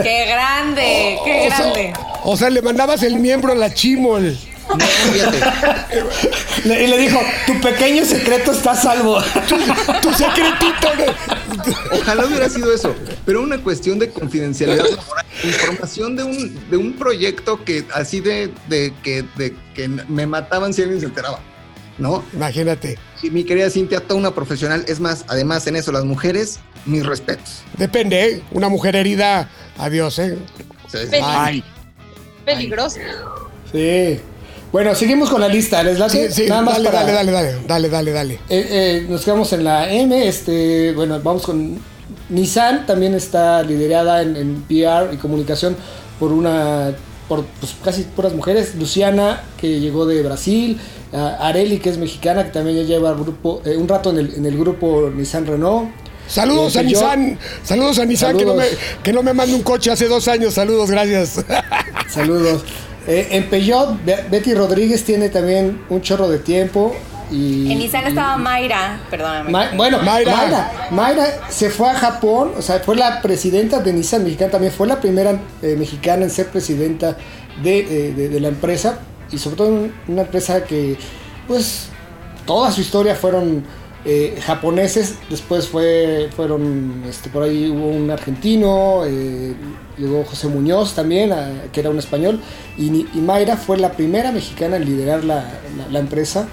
[0.02, 1.18] ¡Qué grande!
[1.24, 1.92] ¡Qué o, sea, grande!
[2.24, 4.37] o sea, le mandabas el miembro a la chimol.
[4.68, 4.79] No,
[5.12, 5.38] fíjate.
[6.64, 9.18] Y le dijo, tu pequeño secreto está a salvo.
[10.01, 10.88] Tu secretito.
[10.96, 12.94] de- Ojalá hubiera sido eso,
[13.27, 18.53] pero una cuestión de confidencialidad laboral, información de un, de un proyecto que así de,
[18.68, 21.38] de que, de que me mataban si alguien se enteraba.
[21.98, 22.25] ¿no?
[22.33, 22.98] Imagínate.
[23.22, 24.85] Y mi querida Cintia, toda una profesional.
[24.88, 27.62] Es más, además en eso, las mujeres, mis respetos.
[27.77, 28.42] Depende, ¿eh?
[28.51, 29.48] Una mujer herida,
[29.79, 30.38] adiós, ¿eh?
[30.90, 31.07] Sí, sí.
[31.11, 31.64] Peli- Ay.
[32.44, 32.98] Peligroso.
[33.70, 34.18] Sí.
[34.72, 35.82] Bueno, seguimos con la lista.
[35.82, 36.30] ¿Les late?
[36.32, 38.35] Sí, sí, Nada más dale, para- dale, dale, dale, dale, dale, dale.
[38.48, 41.78] Eh, eh, nos quedamos en la M, este, bueno, vamos con
[42.30, 45.76] Nissan, también está liderada en, en PR y comunicación
[46.18, 46.92] por una,
[47.28, 50.80] por pues, casi puras mujeres, Luciana, que llegó de Brasil,
[51.12, 54.35] a Areli, que es mexicana, que también ya lleva grupo, eh, un rato en el,
[54.37, 55.90] en el grupo Nissan Renault.
[56.26, 56.82] Saludos Eh, a.
[56.82, 58.64] Nissan, saludos a Nissan, que no, me,
[59.02, 61.44] que no me mande un coche hace dos años, saludos, gracias.
[62.08, 62.62] Saludos.
[63.06, 66.94] Eh, en Peugeot, Be- Betty Rodríguez tiene también un chorro de tiempo.
[67.30, 69.50] Y, En Nissan estaba Mayra, perdóname.
[69.50, 70.36] Ma- bueno, Mayra.
[70.36, 70.72] Mayra.
[70.90, 74.86] Mayra se fue a Japón, o sea, fue la presidenta de Nissan mexicana, también fue
[74.86, 77.16] la primera eh, mexicana en ser presidenta
[77.62, 78.98] de, eh, de- de la empresa
[79.30, 80.96] y sobre todo un- una empresa que,
[81.48, 81.88] pues,
[82.44, 83.64] toda su historia fueron
[84.04, 89.54] eh, japoneses, después fue, fueron, este, por ahí hubo un argentino, eh,
[89.96, 92.40] llegó José Muñoz también, a- que era un español,
[92.76, 95.36] y, Mayra fue la primera mexicana en liderar la,
[95.76, 96.48] la- la empresa.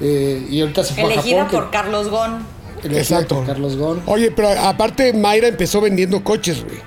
[0.00, 2.44] eh, y ahorita se fue a Elegida que- por Carlos Gon.
[2.82, 3.36] Exacto.
[3.36, 4.02] por Carlos Gon.
[4.06, 6.78] Oye, pero aparte Mayra empezó vendiendo coches, güey.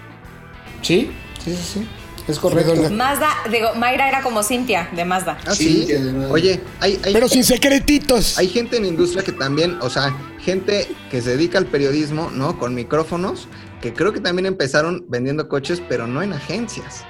[0.82, 1.12] Sí,
[1.44, 1.88] sí, sí, sí.
[2.28, 2.90] Es correcto.
[2.92, 5.38] Mazda, digo, Mayra era como Cintia de Mazda.
[5.46, 5.88] Ah, sí.
[6.32, 8.38] Oye, hay, hay, Pero sin secretitos.
[8.38, 12.58] hay gente en industria que también, o sea, gente que se dedica al periodismo, ¿no?
[12.58, 13.48] Con micrófonos,
[13.82, 17.04] que creo que también empezaron vendiendo coches, pero no en agencias,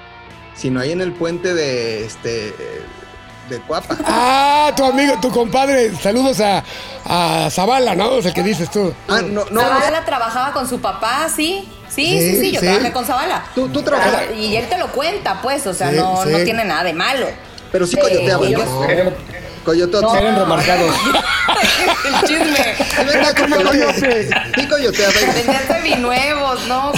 [0.54, 2.52] sino ahí en el puente de este
[3.48, 3.96] de Cuapa.
[4.04, 5.94] Ah, tu amigo, tu compadre.
[5.96, 6.62] Saludos a,
[7.04, 8.10] a Zavala, ¿no?
[8.10, 8.92] O sea, que dices tú.
[9.08, 11.68] Ah, no, no, Zavala trabajaba con su papá, sí.
[11.88, 12.66] Sí, sí, Sí, sí, yo sí.
[12.66, 13.44] trabajé con Zavala.
[13.54, 16.30] Tú- tú trabajaste- Ah, Y él te lo cuenta, pues, o sea, Sí, no, sí.
[16.30, 17.26] no tiene nada de malo.
[17.72, 18.80] pero sí coyoteaban, ellos- ¿no?
[19.72, 20.14] Eran, Coyotot.
[20.16, 20.94] eran remarcados.
[22.06, 22.76] El chisme.
[22.96, 24.28] Sí, venga, coyote.
[24.56, 25.12] Sí, coyoteaba.
[25.34, 26.92] Vendían seminuevos, ¿no?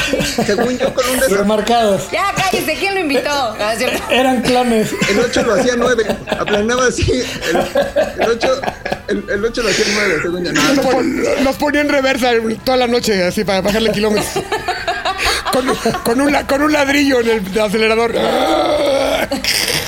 [0.46, 1.36] Según yo, con un desarrollo.
[1.42, 2.10] remarcados.
[2.12, 3.56] Ya, cállese, ¿quién lo invitó?
[3.56, 4.10] No.
[4.10, 4.90] Eran clones.
[5.10, 6.06] El 8 lo hacía 9.
[6.38, 7.10] Aplanaba así.
[7.10, 7.56] El,
[8.22, 8.60] el 8
[9.08, 10.52] el, el 8 lo hacía 9, según yo.
[10.52, 12.30] Nos, No, pon- nos ponía en reversa
[12.64, 14.26] toda la noche, así, para bajarle kilómetros.
[15.52, 18.14] Con, con un, con un ladrillo en el acelerador.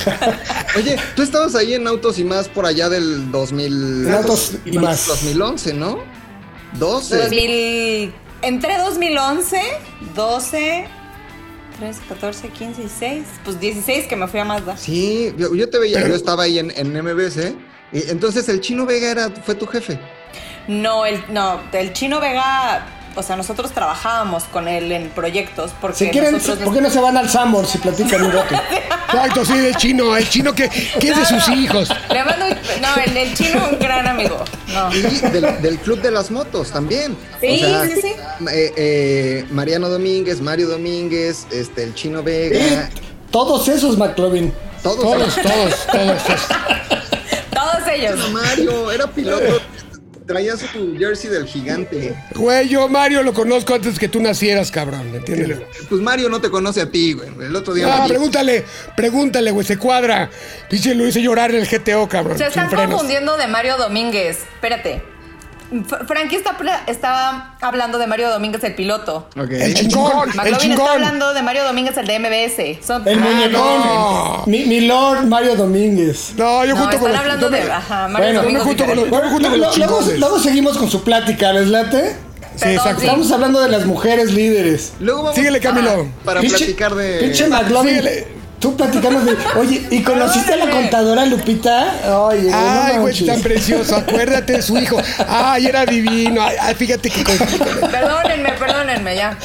[0.76, 4.06] Oye, tú estabas ahí en Autos y más por allá del 2000.
[4.06, 5.06] En Autos y Más.
[5.06, 5.98] 2011, ¿no?
[6.78, 7.16] 12.
[7.16, 9.60] 2000, entre 2011,
[10.14, 10.86] 12,
[11.78, 14.76] 13, 14, 15, 16, pues 16 que me fui a Mazda.
[14.76, 17.54] Sí, yo, yo te veía, yo estaba ahí en, en MBS.
[17.92, 19.98] Y entonces el chino Vega era, fue tu jefe.
[20.68, 25.96] No, el, no, el chino Vega, o sea, nosotros trabajábamos con él en proyectos porque
[25.98, 28.54] Si quieren, nosotros ¿por qué no se van al Sambor si platican un rato?
[29.12, 31.88] Exacto, sí, el chino, el chino que, que es de sus hijos.
[32.12, 34.36] Le mando un- no, el, el chino un gran amigo.
[34.68, 34.94] No.
[34.94, 37.16] Y del, del Club de las Motos también.
[37.40, 38.12] Sí, sí, sí.
[38.52, 42.88] eh, eh, Mariano Domínguez, Mario Domínguez, este, el chino Vega.
[43.32, 44.52] Todos esos, McLovin.
[44.82, 45.00] Todos.
[45.00, 46.24] Todos, todos, todos.
[46.24, 46.40] todos.
[47.52, 48.30] Todos ellos.
[48.30, 49.60] Mario, era piloto.
[50.30, 52.14] Traía su jersey del gigante.
[52.36, 55.58] Güey, yo Mario lo conozco antes que tú nacieras, cabrón, ¿entiendes?
[55.88, 57.28] Pues Mario no te conoce a ti, güey.
[57.40, 57.92] El otro día.
[57.92, 58.64] Ah, pregúntale,
[58.96, 60.30] pregúntale, güey, se cuadra.
[60.68, 62.38] Pinche lo hice llorar en el GTO, cabrón.
[62.38, 64.38] Se están confundiendo de Mario Domínguez.
[64.54, 65.02] Espérate.
[66.06, 66.56] Frankie está,
[66.86, 69.28] estaba hablando de Mario Domínguez, el piloto.
[69.36, 70.88] El chingón, el McLovin está chingón.
[70.88, 72.78] hablando de Mario Domínguez, el de MBS.
[72.86, 73.52] Son- El Ah, muñecón.
[73.54, 74.42] no.
[74.46, 76.32] Mi, mi Lord Mario Domínguez.
[76.36, 77.62] No, yo No, junto con los- hablando de.
[77.70, 78.62] Ajá, Mario Bueno, yo me Domínguez.
[78.64, 80.18] junto con los, junto con Luego, los luego- chingones.
[80.20, 82.16] luego seguimos con su plática, ¿les late?
[82.56, 83.02] Sí, exacto.
[83.02, 84.92] Estamos hablando de las mujeres líderes.
[85.00, 86.08] Luego vamos Síguele, Camilo.
[86.24, 87.18] para Pinche- platicar de.
[87.20, 87.90] Pinche McLovin.
[87.96, 88.39] Síguele.
[88.60, 89.36] Tú platicamos de.
[89.58, 92.16] Oye, ¿y conociste a la contadora Lupita?
[92.18, 93.96] Oye, Ay, no güey, tan precioso.
[93.96, 95.00] Acuérdate de su hijo.
[95.26, 96.42] Ay, era divino.
[96.42, 97.24] Ay, ay, fíjate que.
[97.24, 99.38] Perdónenme, perdónenme, ya.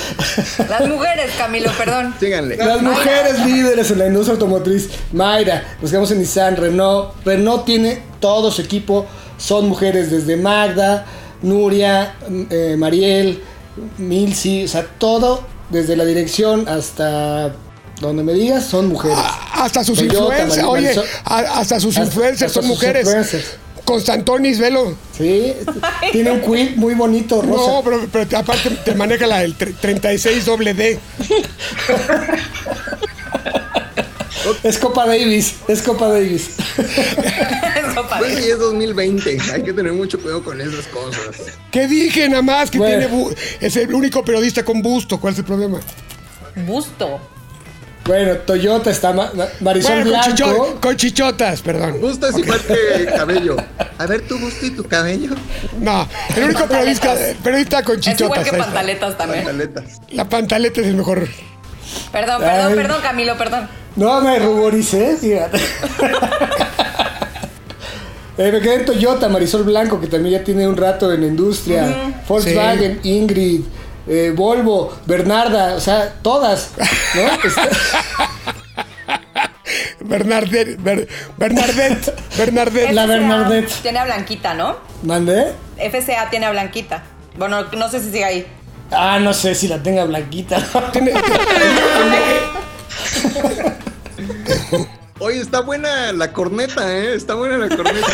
[0.70, 2.14] Las mujeres, Camilo, perdón.
[2.20, 2.58] Síganle.
[2.58, 4.90] Las mujeres líderes en la industria automotriz.
[5.14, 7.14] Mayra, nos quedamos en Nissan, Renault.
[7.24, 9.06] Renault tiene todo su equipo.
[9.38, 11.06] Son mujeres desde Magda,
[11.42, 13.42] Nuria, m- eh, Mariel,
[13.98, 14.66] Milsi.
[14.66, 17.54] O sea, todo desde la dirección hasta
[18.02, 19.18] donde me digas son mujeres.
[19.54, 20.58] Hasta sus influencers.
[20.64, 23.06] Mari- Oye, a- hasta sus influencers hasta son sus mujeres.
[23.06, 23.46] influencers.
[23.86, 24.96] Constantonis, velo.
[25.16, 25.54] Sí,
[26.12, 27.72] tiene un quilt muy bonito, rosa.
[27.72, 31.00] No, pero, pero te- aparte te maneja la del tre- 36 doble D.
[34.64, 36.50] Es Copa Davis, es Copa Davis.
[38.20, 39.38] Bueno, y es 2020.
[39.54, 41.22] Hay que tener mucho cuidado con esas cosas.
[41.72, 42.70] ¿Qué dije nada más?
[42.70, 43.08] Que Bueno.
[43.08, 45.20] tiene es el único periodista con busto.
[45.20, 45.80] ¿Cuál es el problema?
[46.68, 47.20] Busto.
[48.06, 50.82] Bueno, Toyota está Ma- Ma- Marisol Bueno, con, chicho- Blanco.
[50.82, 52.00] con chichotas, perdón.
[52.00, 53.56] Busto es igual que cabello.
[53.98, 55.32] A ver, tú, Busto, y tu cabello.
[55.80, 58.44] No, el único periodista, periodista con Es igual chichotas.
[58.44, 59.44] que pantaletas también.
[59.44, 59.84] Pantaletas.
[60.12, 61.28] La pantaleta es el mejor.
[62.12, 62.76] Perdón, perdón, Ay.
[62.76, 63.68] perdón, Camilo, perdón.
[63.96, 65.60] No me ruboricé, fíjate.
[68.38, 71.28] Eh, me quedé en Toyota, Marisol Blanco, que también ya tiene un rato en la
[71.28, 72.14] industria.
[72.28, 73.62] Volkswagen, Ingrid,
[74.08, 76.72] eh, Volvo, Bernarda, o sea, todas,
[77.16, 77.22] ¿no?
[77.44, 77.70] Este-
[80.02, 82.92] Bernardet, Ber- Bernardet, Bernardet.
[82.92, 83.74] La FCA Bernadette.
[83.82, 84.76] Tiene a Blanquita, ¿no?
[85.04, 85.54] ¿Mandé?
[85.78, 87.04] FCA tiene a Blanquita.
[87.38, 88.48] Bueno, no sé si sigue ahí.
[88.92, 90.58] Ah, no sé si la tenga blanquita.
[90.94, 91.14] Tiene-
[95.20, 97.16] Oye, está buena la corneta, ¿eh?
[97.16, 98.08] Está buena la corneta.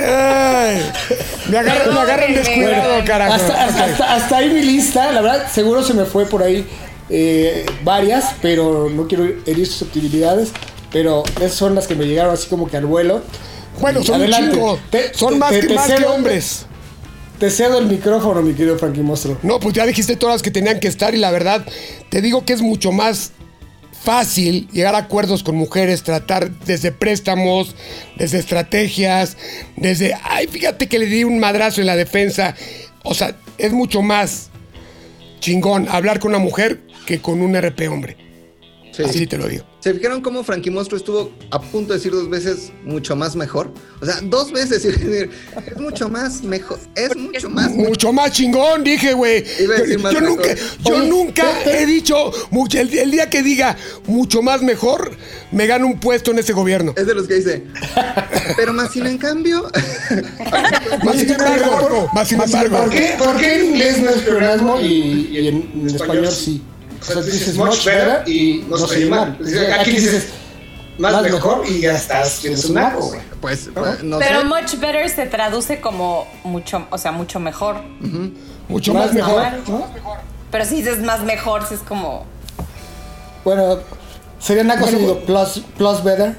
[0.00, 0.90] Ay,
[1.50, 2.66] me agarran, me agarran Perdónenme.
[2.66, 3.34] descuidado, carajo.
[3.34, 6.66] Hasta, hasta- hasta- hasta ahí mi lista, la verdad, seguro se me fue por ahí
[7.10, 10.50] eh, varias, pero no quiero herir susceptibilidades.
[10.90, 13.22] Pero esas son las que me llegaron así como que al vuelo.
[13.80, 14.52] Bueno, Y son un adelante.
[14.52, 14.78] chingo.
[14.90, 16.64] Te- Son te- más, te- que, te más que cedo- hombres.
[17.38, 19.36] Te cedo el micrófono, mi querido Frankie Mostro.
[19.42, 21.64] No, pues ya dijiste todas las que tenían que estar y la verdad,
[22.08, 23.32] te digo que es mucho más
[24.02, 27.74] fácil llegar a acuerdos con mujeres, tratar desde préstamos,
[28.16, 29.36] desde estrategias,
[29.76, 32.54] desde, ay, fíjate que le di un madrazo en la defensa.
[33.02, 34.50] O sea, es mucho más
[35.40, 38.16] chingón hablar con una mujer que con un RP hombre.
[38.98, 39.04] Sí.
[39.04, 39.64] Así te lo digo.
[39.78, 43.72] ¿Se fijaron cómo Frankie Monstruo estuvo a punto de decir dos veces mucho más mejor?
[44.00, 45.30] O sea, dos veces iba a decir,
[45.66, 47.88] es mucho más mejor, es mucho más mejor.
[47.90, 49.44] Mucho más chingón, dije, güey.
[50.12, 50.52] Yo, nunca,
[50.84, 53.76] yo Oye, nunca he dicho, mucho, el, el día que diga
[54.08, 55.12] mucho más mejor,
[55.52, 56.92] me gano un puesto en ese gobierno.
[56.96, 57.62] Es de los que dice,
[58.56, 59.70] pero más sin en cambio.
[61.04, 62.78] Más sin embargo, más sin embargo.
[62.78, 66.62] ¿Por qué, por qué en inglés no es pleonasmo y, y en, en español sí?
[67.00, 69.38] O sea, tú dices much better y no se oye mal.
[69.78, 70.28] Aquí dices
[70.98, 73.20] más mejor y ya estás, tienes un naco, güey.
[73.40, 73.70] Pues,
[74.02, 77.76] no Pero much better se traduce como mucho, o sea, mucho mejor.
[78.68, 79.42] Mucho Más más mejor.
[80.50, 82.26] Pero si dices más mejor, si es como.
[83.44, 83.78] Bueno,
[84.40, 86.36] sería naco si digo plus, plus better.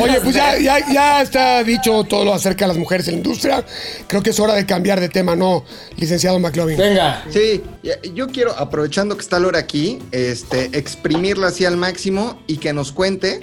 [0.00, 3.18] Oye, pues ya, ya, ya está dicho todo lo acerca de las mujeres en la
[3.18, 3.64] industria.
[4.06, 5.64] Creo que es hora de cambiar de tema, ¿no,
[5.96, 6.76] licenciado McLovin?
[6.76, 7.24] Venga.
[7.30, 7.62] Sí,
[8.14, 12.92] yo quiero, aprovechando que está Lore aquí, este, exprimirla así al máximo y que nos
[12.92, 13.40] cuente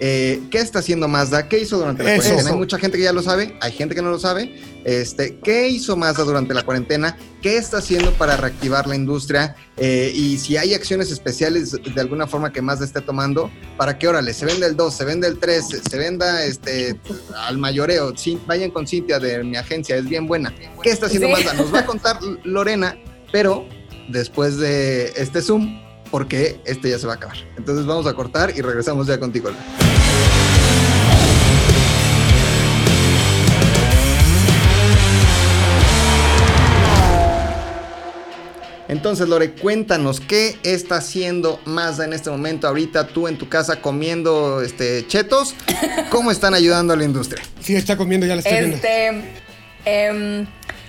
[0.00, 2.22] eh, qué está haciendo Mazda, qué hizo durante la Eso.
[2.22, 2.50] cuarentena.
[2.50, 4.54] Hay mucha gente que ya lo sabe, hay gente que no lo sabe.
[4.84, 7.16] Este, ¿Qué hizo Mazda durante la cuarentena?
[7.42, 9.56] ¿Qué está haciendo para reactivar la industria?
[9.76, 14.08] Eh, y si hay acciones especiales de alguna forma que Mazda esté tomando para que,
[14.08, 16.98] órale, se venda el 2, se venda el 3, se, venda este,
[17.36, 18.12] al mayoreo.
[18.14, 20.54] Cin- vayan con Cintia de mi agencia, es bien buena.
[20.82, 21.32] ¿Qué está haciendo Sí.
[21.34, 21.54] Mazda?
[21.54, 22.96] Nos va a contar Lorena,
[23.32, 23.66] pero
[24.08, 27.36] después de este Zoom, porque este ya se va a acabar.
[27.56, 29.50] Entonces vamos a cortar y regresamos ya contigo.
[29.50, 29.58] Lore.
[38.88, 42.66] Entonces, Lore, cuéntanos, ¿qué está haciendo Mazda en este momento?
[42.66, 45.54] Ahorita tú en tu casa comiendo este, chetos,
[46.10, 47.42] ¿cómo están ayudando a la industria?
[47.60, 48.76] Sí, está comiendo, ya la estoy viendo.
[48.76, 49.08] Este.
[49.84, 50.46] em,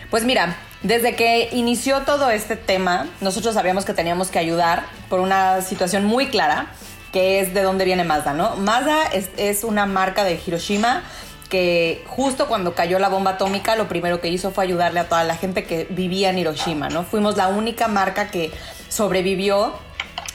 [0.09, 5.19] pues mira, desde que inició todo este tema, nosotros sabíamos que teníamos que ayudar por
[5.19, 6.67] una situación muy clara,
[7.11, 8.55] que es de dónde viene Mazda, ¿no?
[8.55, 11.03] Mazda es, es una marca de Hiroshima
[11.49, 15.23] que justo cuando cayó la bomba atómica, lo primero que hizo fue ayudarle a toda
[15.23, 17.03] la gente que vivía en Hiroshima, ¿no?
[17.03, 18.51] Fuimos la única marca que
[18.87, 19.73] sobrevivió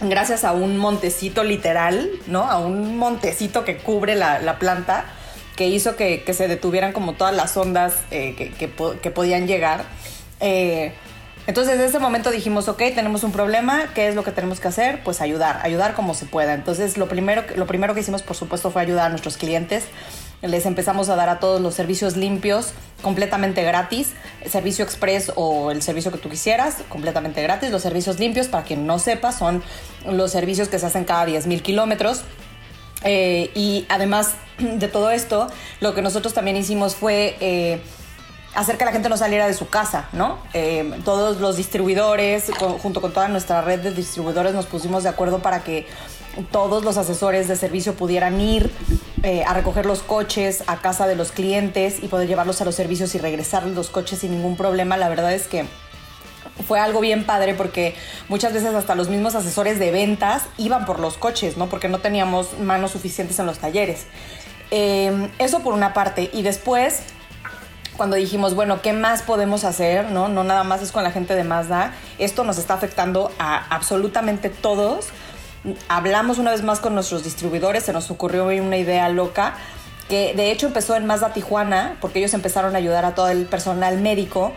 [0.01, 2.51] gracias a un montecito literal, ¿no?
[2.51, 5.05] A un montecito que cubre la, la planta,
[5.57, 8.69] que hizo que, que se detuvieran como todas las ondas eh, que, que
[9.01, 9.85] que podían llegar.
[10.45, 10.93] Eh,
[11.47, 14.69] entonces, en ese momento dijimos, ok, tenemos un problema, ¿qué es lo que tenemos que
[14.69, 15.03] hacer?
[15.03, 16.55] Pues ayudar, ayudar como se pueda.
[16.55, 19.85] Entonces, lo primero, lo primero que hicimos, por supuesto, fue ayudar a nuestros clientes.
[20.43, 24.13] Les empezamos a dar a todos los servicios limpios, completamente gratis.
[24.47, 27.71] Servicio express o el servicio que tú quisieras, completamente gratis.
[27.71, 29.63] Los servicios limpios, para quien no sepa, son
[30.07, 32.23] los servicios que se hacen cada 10.000 kilómetros.
[33.03, 35.49] Eh, y además de todo esto,
[35.81, 37.81] lo que nosotros también hicimos fue eh,
[38.55, 40.39] hacer que la gente no saliera de su casa, ¿no?
[40.53, 45.41] Eh, todos los distribuidores, junto con toda nuestra red de distribuidores, nos pusimos de acuerdo
[45.41, 45.87] para que
[46.51, 48.71] todos los asesores de servicio pudieran ir
[49.23, 52.75] eh, a recoger los coches a casa de los clientes y poder llevarlos a los
[52.75, 54.97] servicios y regresar los coches sin ningún problema.
[54.97, 55.67] La verdad es que
[56.67, 57.95] fue algo bien padre porque
[58.29, 61.69] muchas veces hasta los mismos asesores de ventas iban por los coches, ¿no?
[61.69, 64.07] Porque no teníamos manos suficientes en los talleres.
[64.71, 66.31] Eh, eso por una parte.
[66.33, 67.03] Y después,
[67.97, 70.11] cuando dijimos, bueno, ¿qué más podemos hacer?
[70.11, 71.95] No, no nada más es con la gente de Mazda.
[72.19, 75.09] Esto nos está afectando a absolutamente todos.
[75.89, 79.55] hablamos una vez más con nuestros distribuidores, se nos ocurrió una idea loca
[80.09, 83.47] que de hecho empezó en Mazda Tijuana, porque ellos empezaron a ayudar a todo el
[83.47, 84.53] personal médico.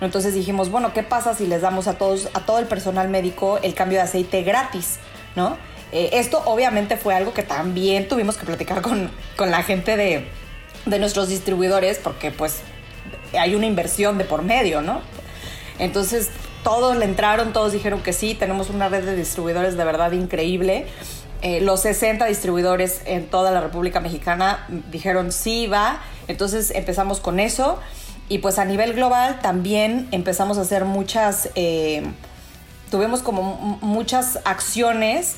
[0.00, 3.58] Entonces dijimos, bueno, ¿qué pasa si les damos a todos, a todo el personal médico
[3.62, 4.98] el cambio de aceite gratis?
[5.36, 5.56] ¿No?
[5.92, 10.28] Eh, esto obviamente fue algo que también tuvimos que platicar con, con la gente de,
[10.86, 12.60] de nuestros distribuidores, porque pues
[13.38, 15.00] hay una inversión de por medio, ¿no?
[15.78, 16.30] Entonces
[16.62, 20.86] todos le entraron, todos dijeron que sí, tenemos una red de distribuidores de verdad increíble.
[21.42, 26.00] Eh, los 60 distribuidores en toda la República Mexicana dijeron sí, va.
[26.28, 27.78] Entonces empezamos con eso.
[28.28, 32.02] Y pues a nivel global también empezamos a hacer muchas, eh,
[32.90, 35.36] tuvimos como muchas acciones.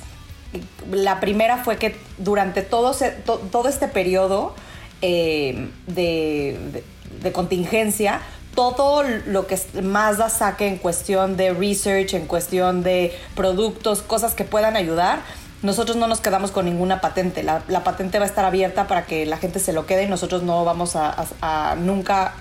[0.90, 4.54] La primera fue que durante todo, todo este periodo
[5.00, 6.84] eh, de, de
[7.32, 8.20] contingencia,
[8.54, 14.44] todo lo que Mazda saque en cuestión de research, en cuestión de productos, cosas que
[14.44, 15.20] puedan ayudar,
[15.62, 17.42] nosotros no nos quedamos con ninguna patente.
[17.42, 20.42] La, patente va a estar abierta para que la gente se lo quede y nosotros
[20.42, 22.34] no vamos a, nunca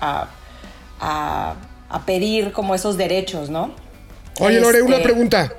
[1.00, 1.54] a,
[2.04, 3.74] pedir como esos derechos, ¿no?
[4.40, 5.52] Oye, Lore, una este, pregunta.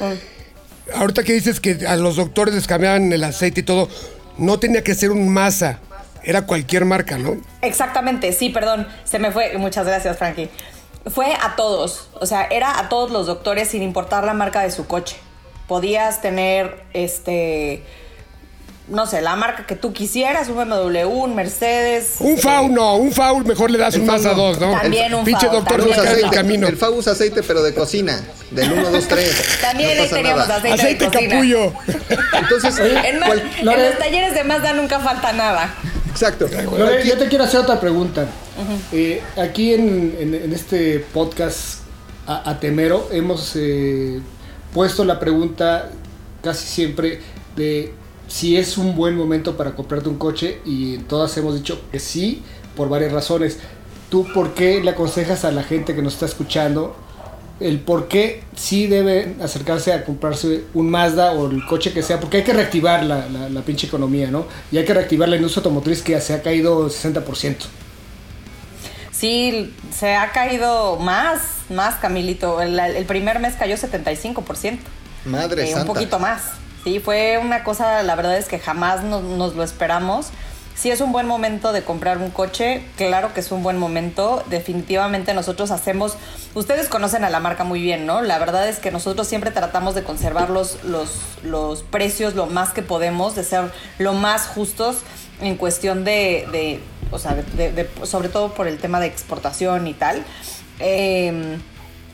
[0.00, 0.98] Mm.
[0.98, 3.88] Ahorita que dices que a los doctores les cambiaban el aceite y todo,
[4.38, 5.78] no tenía que ser un masa
[6.22, 7.36] era cualquier marca, ¿no?
[7.62, 9.56] Exactamente, sí, perdón, se me fue.
[9.58, 10.48] Muchas gracias, Frankie.
[11.06, 14.70] Fue a todos, o sea, era a todos los doctores sin importar la marca de
[14.70, 15.16] su coche.
[15.66, 17.84] Podías tener, este,
[18.90, 22.16] no sé, la marca que tú quisieras, un BMW, un Mercedes.
[22.18, 24.72] Un FAU no, un FAU mejor le das un Mazda 2, ¿no?
[24.72, 26.66] También un Pinche doctor no aceite, el camino.
[26.66, 29.58] El FAU usa aceite, pero de cocina, del 1, 2, 3.
[29.62, 31.30] También no teníamos aceite, aceite de cocina.
[31.30, 31.72] capullo.
[32.38, 35.72] Entonces, en, en los talleres de Mazda nunca falta nada.
[36.10, 36.46] Exacto.
[36.48, 38.26] yo te quiero hacer otra pregunta.
[38.92, 41.80] Eh, aquí en, este podcast
[42.26, 44.20] a, Temero hemos eh,
[44.72, 45.90] puesto la pregunta
[46.42, 47.20] casi siempre
[47.56, 47.92] de
[48.28, 52.42] si es un buen momento para comprarte un coche y todas hemos dicho que sí
[52.76, 53.58] por varias razones.
[54.10, 56.96] ¿Tú por qué le aconsejas a la gente que nos está escuchando
[57.60, 62.18] el por qué sí debe acercarse a comprarse un Mazda o el coche que sea,
[62.18, 64.46] porque hay que reactivar la, la, pinche economía, ¿no?
[64.72, 67.56] Y hay que reactivar la industria automotriz que se ha caído 60%.
[69.12, 72.62] Sí, se ha caído más, más, Camilito.
[72.62, 74.78] El, primer mes cayó 75%.
[75.26, 75.82] Madre eh, santa.
[75.82, 76.52] Un poquito más.
[76.84, 80.28] Sí, fue una cosa, la verdad es que jamás nos lo esperamos.
[80.80, 84.42] Si es un buen momento de comprar un coche, claro que es un buen momento.
[84.48, 86.14] Definitivamente nosotros hacemos,
[86.54, 88.22] ustedes conocen a la marca muy bien, ¿no?
[88.22, 92.80] La verdad es que nosotros siempre tratamos de conservar los, los, precios lo más que
[92.80, 95.00] podemos, de ser lo más justos
[95.42, 97.36] en cuestión de, o sea,
[98.04, 100.24] sobre todo por el tema de exportación y tal.
[100.78, 101.60] Em,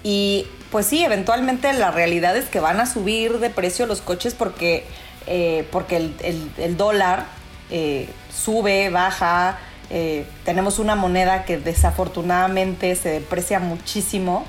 [0.03, 4.35] y pues sí, eventualmente la realidad es que van a subir de precio los coches
[4.35, 4.83] porque,
[5.29, 7.27] eh, porque el, el dólar
[7.71, 9.59] eh, sube, baja.
[9.91, 14.45] Eh, tenemos una moneda que desafortunadamente se deprecia muchísimo.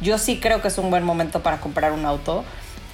[0.00, 2.44] Yo sí creo que es un buen momento para comprar un auto.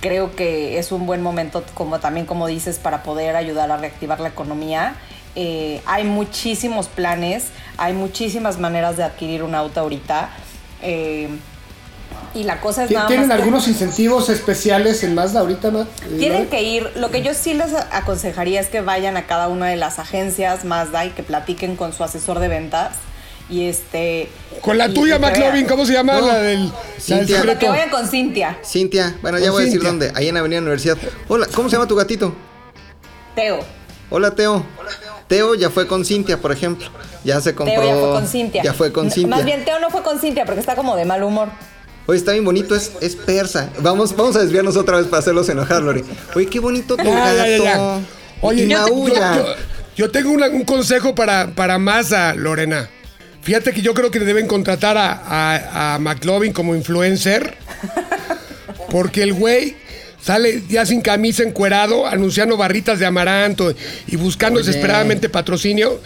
[0.01, 4.20] Creo que es un buen momento, como también como dices, para poder ayudar a reactivar
[4.20, 4.97] la economía.
[5.37, 10.31] Eh, hay muchísimos planes, hay muchísimas maneras de adquirir un auto ahorita.
[12.35, 15.87] Y la cosa es nada ¿Tienen algunos incentivos especiales en Mazda ahorita, ¿no?
[16.18, 16.91] Tienen que ir.
[16.97, 20.64] Lo que yo sí les aconsejaría es que vayan a cada una de las agencias
[20.64, 22.97] Mazda y que platiquen con su asesor de ventas.
[23.49, 24.28] Y este.
[24.62, 26.20] Con la tuya, McLovin, ¿cómo se llama?
[26.20, 26.72] La del.
[26.99, 27.59] Cintia.
[27.59, 28.59] que vayan con Cintia.
[28.64, 29.16] Cintia.
[29.22, 30.11] Bueno, ya voy a decir dónde.
[30.14, 30.99] Ahí en Avenida Universidad.
[31.28, 32.35] Hola, ¿cómo se llama tu gatito?
[33.37, 33.61] Teo.
[34.11, 34.64] Hola, Teo.
[34.78, 35.14] Hola, Teo.
[35.28, 36.89] Teo ya fue con Cintia, por ejemplo.
[37.22, 37.74] Ya se compró.
[37.74, 38.62] Teo ya fue con Cintia.
[38.62, 39.37] Ya fue con Cintia.
[39.37, 41.49] Más bien, Teo no fue con Cintia porque está como de mal humor.
[42.07, 43.71] Oye, está bien bonito, es, es persa.
[43.81, 46.05] Vamos, vamos a desviarnos otra vez para hacerlos enojar, Lori.
[46.35, 48.03] Oye, qué bonito tu gato.
[48.43, 48.87] Oye, yo,
[49.97, 52.91] yo, tengo un consejo para, para Masa, Lorena.
[53.41, 57.57] Fíjate que yo creo que deben contratar a, a, a McLovin como influencer.
[58.91, 59.77] Porque el güey
[60.21, 63.75] sale ya sin camisa encuerado, anunciando barritas de amaranto
[64.07, 66.01] y buscando desesperadamente patrocinio.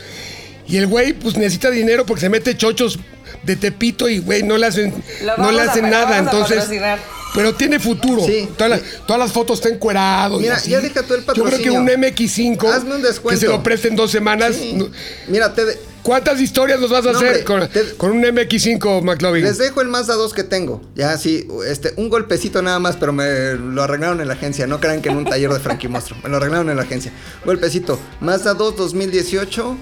[0.69, 2.99] Y el güey, pues necesita dinero porque se mete chochos
[3.43, 4.95] de Tepito y, güey, no le hacen,
[5.39, 6.19] no le hacen nada.
[6.19, 6.65] Entonces,
[7.35, 8.25] pero tiene futuro.
[8.25, 8.49] Sí.
[8.57, 8.83] Todas,
[9.19, 10.39] las, fotos están encueradas.
[10.41, 11.59] Mira, ya deja todo el patrocinio.
[11.59, 13.41] Yo creo que un MX5 Hazme un descuento.
[13.41, 14.57] que se lo presten dos semanas.
[15.29, 15.63] Mira, te
[16.09, 19.45] ¿Cuántas historias nos vas a hacer con, un MX5, McLovin?
[19.45, 20.81] Les dejo el Mazda 2 que tengo.
[20.95, 24.67] Ya sí, este, un golpecito nada más, pero me lo arreglaron en la agencia.
[24.67, 26.19] No crean que en un taller de Frankie Monstruo.
[26.23, 27.13] Me lo arreglaron en la agencia.
[27.45, 27.99] Golpecito.
[28.21, 29.77] Mazda 2 2018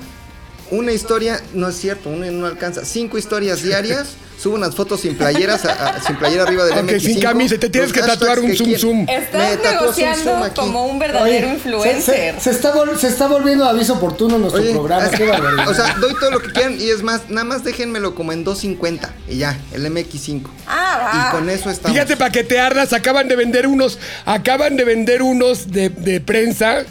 [0.71, 2.85] una historia, no es cierto, una no alcanza.
[2.85, 4.09] Cinco historias diarias,
[4.41, 7.01] subo unas fotos sin playeras, a- a- sin playera arriba del Aunque MX5.
[7.01, 9.07] sin camisa, te tienes que tatuar un que zoom zoom.
[9.09, 12.35] Estás tatúo zoom zoom negociando como un verdadero Oye, influencer.
[12.35, 15.09] Se, se está vol- se está volviendo aviso oportuno nuestro Oye, programa.
[15.11, 15.69] Qué barbaridad.
[15.69, 18.45] o sea, doy todo lo que quieran y es más, nada más déjenmelo como en
[18.45, 20.43] 2.50 y ya, el MX5.
[20.67, 21.31] Ah, Y va.
[21.31, 21.95] con eso estamos.
[21.97, 26.21] Fíjate para que te ardas, acaban de vender unos, acaban de vender unos de, de
[26.21, 26.85] prensa.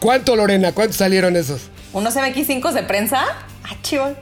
[0.00, 0.72] ¿Cuánto, Lorena?
[0.72, 1.62] ¿Cuántos salieron esos?
[1.92, 3.24] ¿Unos MX5 de prensa?
[3.64, 4.14] Ah, chivo.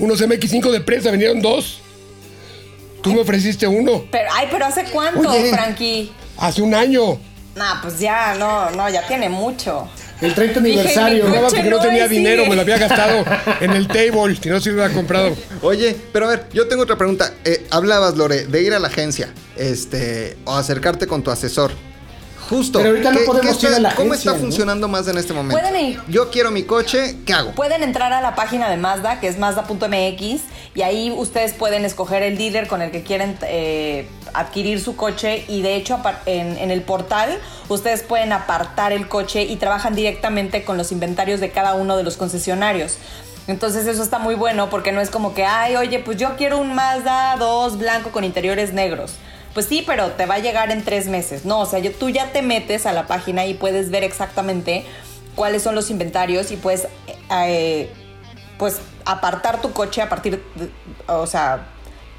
[0.00, 1.80] Unos MX5 de prensa, vendieron dos.
[3.02, 5.50] Tú me ofreciste uno Pero, ay, pero ¿hace cuánto, Oye.
[5.50, 6.12] Frankie?
[6.36, 7.18] hace un año.
[7.54, 9.88] Nah, pues ya, no, no, ya tiene mucho.
[10.20, 11.24] el 30 Dije, aniversario.
[11.26, 13.24] coche porque no no tenía dinero, me lo había gastado
[13.60, 14.36] en el table.
[14.40, 15.36] Si no, se lo hubiera comprado.
[15.62, 17.32] Oye, pero a ver, yo tengo otra pregunta.
[17.44, 21.72] Eh, hablabas, Lore, de ir a la agencia, este, o acercarte con tu asesor.
[22.48, 22.78] Justo.
[22.78, 24.38] Pero ahorita no ¿qué- podemos qué ir a la ¿Cómo está ¿no?
[24.38, 25.60] funcionando más en este momento?
[25.60, 26.00] Pueden ir.
[26.08, 27.52] Yo quiero mi coche, ¿qué hago?
[27.52, 30.42] Pueden entrar a la página de Mazda, que es mazda.mx,
[30.74, 35.44] y ahí ustedes pueden escoger el dealer con el que quieren eh, adquirir su coche.
[35.48, 37.38] Y de hecho, en, en el portal,
[37.68, 42.02] ustedes pueden apartar el coche y trabajan directamente con los inventarios de cada uno de
[42.02, 42.96] los concesionarios.
[43.46, 46.58] Entonces eso está muy bueno porque no es como que, ay, oye, pues yo quiero
[46.58, 49.12] un Mazda 2 blanco con interiores negros.
[49.58, 51.44] Pues sí, pero te va a llegar en tres meses.
[51.44, 54.84] No, o sea, yo- tú ya te metes a la página y puedes ver exactamente
[55.34, 56.86] cuáles son los inventarios y puedes,
[57.44, 57.90] eh,
[58.56, 60.70] pues, apartar tu coche a partir, de-
[61.12, 61.66] o sea,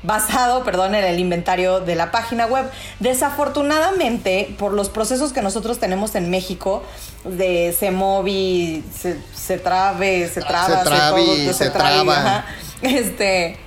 [0.03, 2.69] basado, perdón, en el inventario de la página web.
[2.99, 6.83] Desafortunadamente, por los procesos que nosotros tenemos en México,
[7.23, 12.17] de se movi, se, se trabe, se traba, trabe, todo, se trabe, traba.
[12.19, 12.45] ajá,
[12.81, 13.57] este,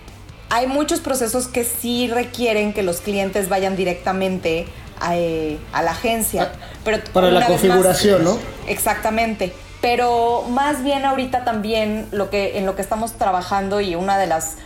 [0.55, 4.66] hay muchos procesos que sí requieren que los clientes vayan directamente
[5.00, 6.53] a, eh, a la agencia.
[6.84, 8.38] Pero Para la configuración, ¿no?
[8.68, 9.55] Exactamente.
[9.80, 14.26] Pero más bien ahorita también lo que, en lo que estamos trabajando y una de
[14.26, 14.57] las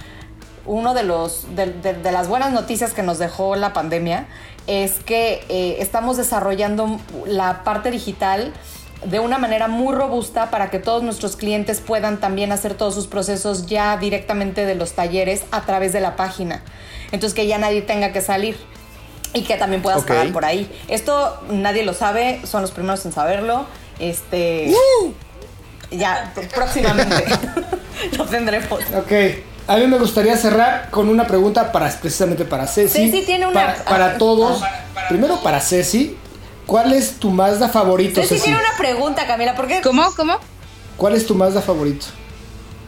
[0.66, 4.26] uno de los de, de- de las buenas noticias que nos dejó la pandemia
[4.66, 8.52] es que eh, estamos desarrollando la parte digital
[9.04, 13.06] de una manera muy robusta para que todos nuestros clientes puedan también hacer todos sus
[13.06, 16.62] procesos ya directamente de los talleres a través de la página.
[17.12, 18.56] Entonces que ya nadie tenga que salir
[19.32, 20.08] y que también puedas Ok.
[20.08, 20.70] pagar por ahí.
[20.88, 23.66] Esto nadie lo sabe, son los primeros en saberlo.
[23.98, 24.72] Este
[25.90, 27.24] ya próximamente
[28.18, 28.80] lo tendremos.
[28.96, 29.12] Ok.
[29.68, 33.10] A mí me gustaría cerrar con una pregunta para precisamente para Ceci.
[33.10, 34.62] Ceci tiene una- Para, para todos.
[35.08, 36.16] Primero para Ceci.
[36.66, 38.42] ¿Cuál es tu Mazda favorito, Ceci Ceci?
[38.44, 39.80] tiene una pregunta, Camila, ¿por qué?
[39.82, 40.04] ¿Cómo?
[40.16, 40.36] ¿Cómo?
[40.96, 42.06] ¿Cuál es tu Mazda favorito?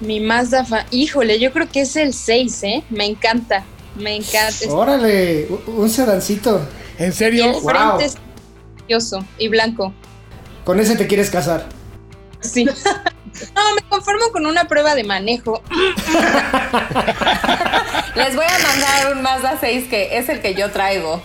[0.01, 2.85] Mi Mazda, fa- híjole, yo creo que es el 6, ¿eh?
[2.91, 3.64] Me encanta,
[3.95, 4.68] me encanta.
[4.70, 6.61] Órale, un- sedancito.
[6.99, 7.45] ¿En y serio?
[7.47, 7.62] el wow.
[7.70, 8.16] frente es
[8.76, 9.93] precioso y blanco.
[10.64, 11.66] Con ese te quieres casar.
[12.41, 12.64] Sí.
[12.64, 15.62] No, me conformo con una prueba de manejo.
[18.16, 21.22] Les voy a mandar un Mazda 6 que es el que yo traigo.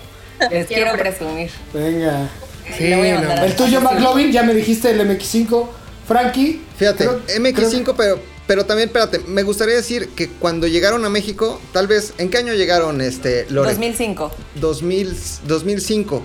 [0.52, 1.50] Les quiero presumir.
[1.74, 2.30] Venga.
[2.78, 3.04] Sí, no.
[3.44, 5.68] El tuyo, McLovin, ya me dijiste el MX5.
[6.08, 6.62] Frankie.
[6.78, 11.62] Fíjate, creo- MX5, pero, pero también, espérate, me gustaría decir que cuando llegaron a México,
[11.72, 13.70] tal vez, ¿en qué año llegaron, este, Lore?
[13.70, 14.32] 2005.
[14.56, 15.16] 2000,
[15.48, 16.24] 2005.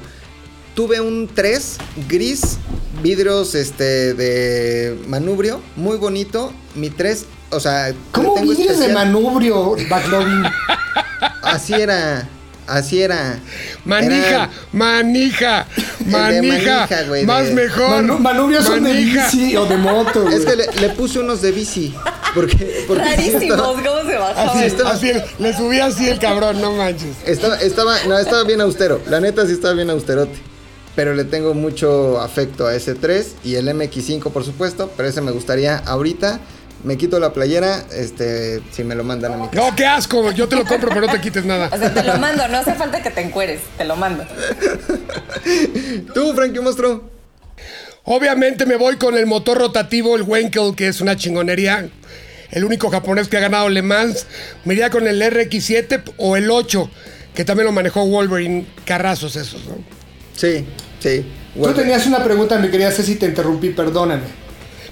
[0.75, 1.77] Tuve un 3
[2.09, 2.59] gris,
[3.03, 6.53] vidrios este, de manubrio, muy bonito.
[6.75, 10.43] Mi 3, o sea, ¿Cómo vidrios de manubrio, McLovin?
[11.43, 12.29] Así era,
[12.69, 13.39] así era.
[13.85, 15.67] Manija, Era- manija,
[15.99, 17.91] de manija, manija, güey, más de- mejor.
[18.03, 19.25] Manu- manubrios son de Manija.
[19.31, 20.23] bici o de moto.
[20.23, 20.35] güey.
[20.35, 21.95] Es que le, le puse unos de bici.
[22.35, 24.17] Porque, porque Rarísimos, estaba, ¿cómo se?
[24.17, 27.17] Así, estaba- así, le subí así el cabrón, no manches.
[27.27, 29.01] estaba, estaba, no, estaba bien austero.
[29.09, 30.39] La neta sí estaba bien austerote.
[30.95, 34.91] Pero le tengo mucho afecto a ese 3 y el MX5, por supuesto.
[34.97, 36.41] Pero ese me gustaría ahorita.
[36.85, 39.57] Me quito la playera, este, si me lo mandan a mi casa.
[39.71, 41.77] No, qué asco, yo te lo compro, pero no te quites O nada.
[41.77, 44.25] sea, te lo mando, no hace falta que te encueres, te lo mando.
[46.15, 47.11] Tú, Frankie Monstruo.
[48.05, 51.89] Obviamente me voy con el motor rotativo, el Wenkel, que es una chingonería.
[52.51, 54.27] El único japonés que ha ganado Le Mans.
[54.65, 56.91] Me iría con el RX7 o el 8,
[57.35, 58.67] que también lo manejó Wolverine.
[58.87, 59.77] Carrazos esos, ¿no?
[60.35, 60.65] Sí,
[61.01, 61.27] sí.
[61.55, 64.23] Tú tenías una pregunta, mi querida Ceci, te interrumpí, perdóname.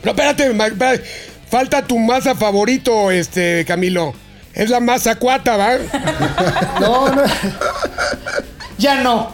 [0.03, 1.05] Pero espérate, espérate,
[1.49, 4.15] falta tu masa favorito, este, Camilo.
[4.55, 5.73] Es la masa cuata, ¿va?
[6.81, 7.23] No, no.
[8.79, 9.33] ya no.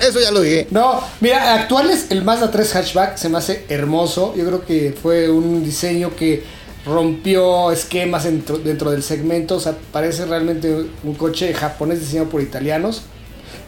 [0.00, 0.66] Eso ya lo dije.
[0.70, 4.34] No, mira, actuales, el Mazda 3 hatchback se me hace hermoso.
[4.36, 6.44] Yo creo que fue un diseño que
[6.84, 9.56] rompió esquemas dentro, dentro del segmento.
[9.56, 13.02] O sea, parece realmente un coche japonés diseñado por italianos.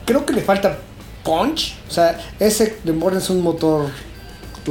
[0.04, 0.78] Creo que le falta
[1.24, 1.76] punch.
[1.88, 3.90] O sea, ese de Morgan es un motor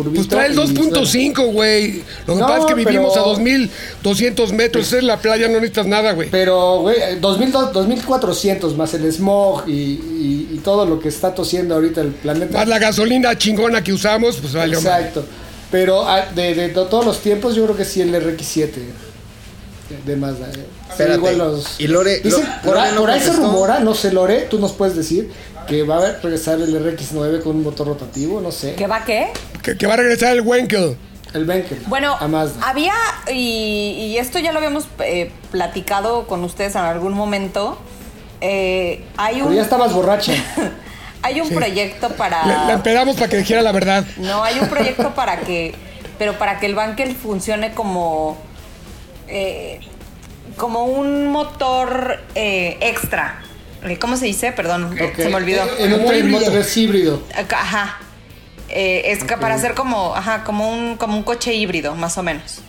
[0.03, 0.15] turbito.
[0.15, 0.81] Pues trae el y suena.
[1.01, 2.03] 2.5, güey.
[2.27, 4.93] Lo que No, pasa es que vivimos pero- a 2200 metros.
[4.93, 6.29] Es la playa, no necesitas nada, güey.
[6.29, 11.75] Pero, güey, 2000, 2400 más el smog y, y- y todo lo que está tosiendo
[11.75, 12.57] ahorita el planeta.
[12.57, 14.91] Más la gasolina chingona que usamos, pues vale, hombre.
[14.91, 15.25] Exacto.
[15.71, 18.69] Pero ah, de, de to- todos los tiempos, yo creo que sí el RX7
[19.89, 20.47] de, de Mazda.
[20.49, 20.65] eh.
[20.89, 21.15] Espérate.
[21.17, 24.11] igual los- Y Lore- Dicen- por, Lore ahí- no por ahí se rumora, no sé,
[24.11, 25.31] Lore, tú nos puedes decir
[25.67, 28.75] que va a regresar el RX9 con un motor rotativo, no sé.
[28.75, 29.27] ¿Qué va qué?
[29.61, 30.97] Que, que va a regresar el Wenkel.
[31.33, 31.79] El Benkel.
[31.87, 32.67] Bueno, a Mazda.
[32.69, 32.93] había,
[33.29, 33.33] y,
[34.13, 37.77] y esto ya lo habíamos eh, platicado con ustedes en algún momento.
[38.41, 40.33] eh, hay Pero un, ya estabas borracha.
[41.21, 42.45] hay un proyecto para.
[42.45, 44.05] Le- la empedamos para que dijera la verdad.
[44.17, 45.75] No, hay un proyecto para que,
[46.17, 48.37] pero para que el Bankel funcione como,
[49.27, 49.79] eh,
[50.57, 53.41] como un motor eh, extra.
[53.83, 54.51] Eh, ¿Cómo se dice?
[54.51, 55.63] Perdón, se me olvidó.
[55.77, 56.39] En un híbrido.
[56.39, 57.23] motor es híbrido.
[57.51, 57.99] Ajá.
[58.69, 62.23] Eh, es que para hacer como, ajá, como un, como un coche híbrido, más o
[62.23, 62.59] menos.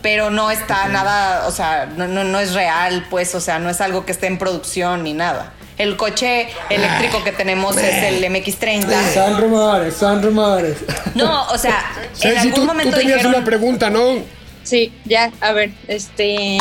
[0.00, 3.70] Pero no está nada, o sea, no, no, no es real, pues, o sea, no
[3.70, 5.52] es algo que esté en producción ni nada.
[5.78, 9.14] El coche eléctrico que tenemos es el MX30.
[9.14, 10.76] Son rumores, son rumores.
[11.14, 13.34] No, o sea, en Ceci, algún tú, tú momento tenías dijeron...
[13.34, 14.18] una pregunta, ¿no?
[14.62, 16.58] Sí, ya, a ver, este,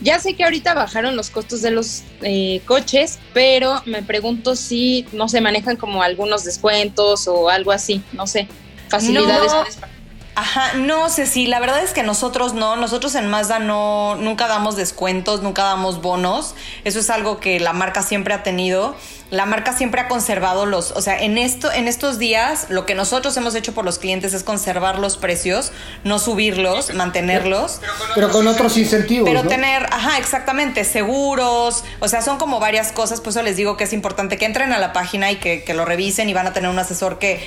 [0.00, 5.06] ya sé que ahorita bajaron los costos de los eh, coches, pero me pregunto si
[5.12, 8.46] no se manejan como algunos descuentos o algo así, no sé,
[8.88, 9.52] facilidades.
[9.52, 9.99] No.
[10.36, 14.46] Ajá, no sé si la verdad es que nosotros no, nosotros en Mazda no, nunca
[14.46, 16.54] damos descuentos, nunca damos bonos,
[16.84, 18.94] eso es algo que la marca siempre ha tenido,
[19.30, 22.94] la marca siempre ha conservado los, o sea, en esto, en estos días lo que
[22.94, 25.72] nosotros hemos hecho por los clientes es conservar los precios,
[26.04, 27.80] no subirlos, mantenerlos,
[28.14, 29.28] Pero con otros incentivos.
[29.28, 29.48] pero ¿no?
[29.48, 33.84] tener, ajá, exactamente, seguros, o sea, son como varias cosas, por eso les digo que
[33.84, 36.52] es importante que entren a la página y que, que lo revisen y van a
[36.52, 37.40] tener un asesor que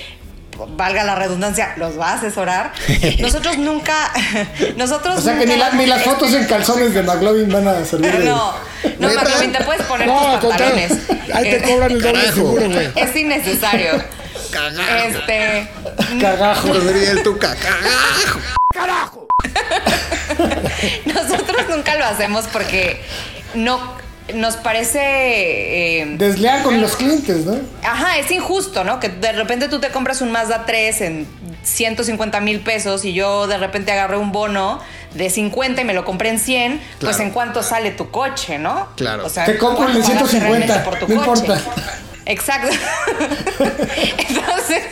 [0.76, 2.72] valga la redundancia, los va a asesorar.
[3.20, 3.94] Nosotros nunca,
[4.76, 7.84] nosotros O sea que ni, la- ni las fotos en calzones de McLovin van a
[7.84, 8.14] servir.
[8.20, 8.54] No,
[8.98, 9.22] no, ¿Neta?
[9.22, 10.92] McLovin, te puedes poner No, tus pantalones.
[11.34, 12.34] Ahí te cobran el doble Carajo.
[12.34, 12.88] seguro, güey.
[12.96, 13.92] Es innecesario.
[14.50, 15.08] Cagajo.
[15.08, 15.68] Este,
[16.20, 16.74] Cagajo.
[16.74, 19.26] El tuca, cagajo.
[21.06, 23.02] nosotros nunca lo hacemos porque
[23.54, 23.96] no
[24.32, 25.00] nos parece
[26.00, 27.58] eh, Desleal con los clientes, ¿no?
[27.82, 28.98] Ajá, es injusto, ¿no?
[29.00, 31.26] Que de repente tú te compras un Mazda 3 en
[31.62, 34.80] 150 mil pesos y yo de repente agarré un bono
[35.14, 37.22] de 50 y me lo compré en 100, pues Claro.
[37.24, 38.88] en cuánto sale tu coche, ¿no?
[38.96, 39.26] Claro.
[39.26, 41.40] O sea, Te compro el de ¿cuánto pagaste 150, realmente por tu no coche?
[41.42, 41.62] importa.
[42.26, 42.68] Exacto.
[43.58, 44.82] Entonces,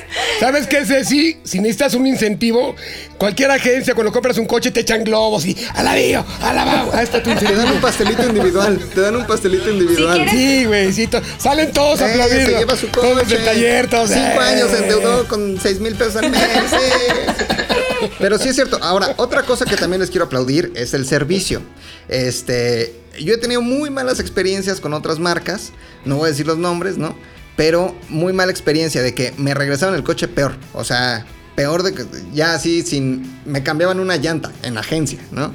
[0.40, 1.38] ¿Sabes qué, Ceci?
[1.44, 2.74] Si necesitas un incentivo,
[3.16, 6.90] cualquier agencia cuando compras un coche te echan globos y alabío, alabao.
[6.92, 8.78] Ahí está tu Te dan un pastelito individual.
[8.94, 10.16] Te dan un pastelito individual.
[10.16, 12.46] quieres- Sí, güey, sí, to- salen todos a Eh, aplaudir.
[12.46, 13.06] se lleva su coche.
[13.08, 14.10] Todos del taller, todos.
[14.10, 14.44] Cinco eh.
[14.44, 16.40] años se endeudó con seis mil pesos al mes.
[16.70, 18.08] sí.
[18.18, 18.78] Pero sí es cierto.
[18.82, 21.62] Ahora, otra cosa que también les quiero aplaudir es el servicio.
[22.08, 25.72] Este, yo he tenido muy malas experiencias con otras marcas.
[26.04, 27.16] No voy a decir los nombres, ¿no?
[27.56, 30.54] Pero muy mala experiencia de que me regresaron el coche peor.
[30.72, 33.40] O sea, peor de que ya así sin.
[33.44, 35.52] Me cambiaban una llanta en agencia, ¿no?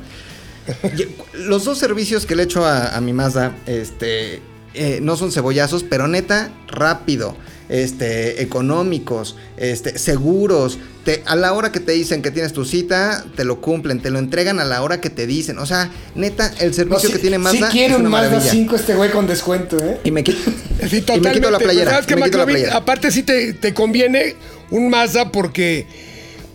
[1.34, 4.42] Los dos servicios que le he hecho a, a mi Mazda, este,
[4.74, 7.36] eh, no son cebollazos, pero neta, rápido,
[7.70, 10.78] este, económicos, este, seguros.
[11.08, 14.10] Te, a la hora que te dicen que tienes tu cita, te lo cumplen, te
[14.10, 15.58] lo entregan a la hora que te dicen.
[15.58, 18.52] O sea, neta, el No, servicio que tiene Mazda sí quiere un Mazda maravilla.
[18.52, 20.02] 5 este güey con descuento, ¿eh?
[20.04, 20.44] Y me, qui- Sí,
[20.82, 21.32] y me totalmente.
[21.40, 21.92] quito la Pero playera.
[21.92, 22.76] ¿Sabes qué, me la playera.
[22.76, 24.36] Aparte sí te, te conviene
[24.70, 25.88] un Mazda porque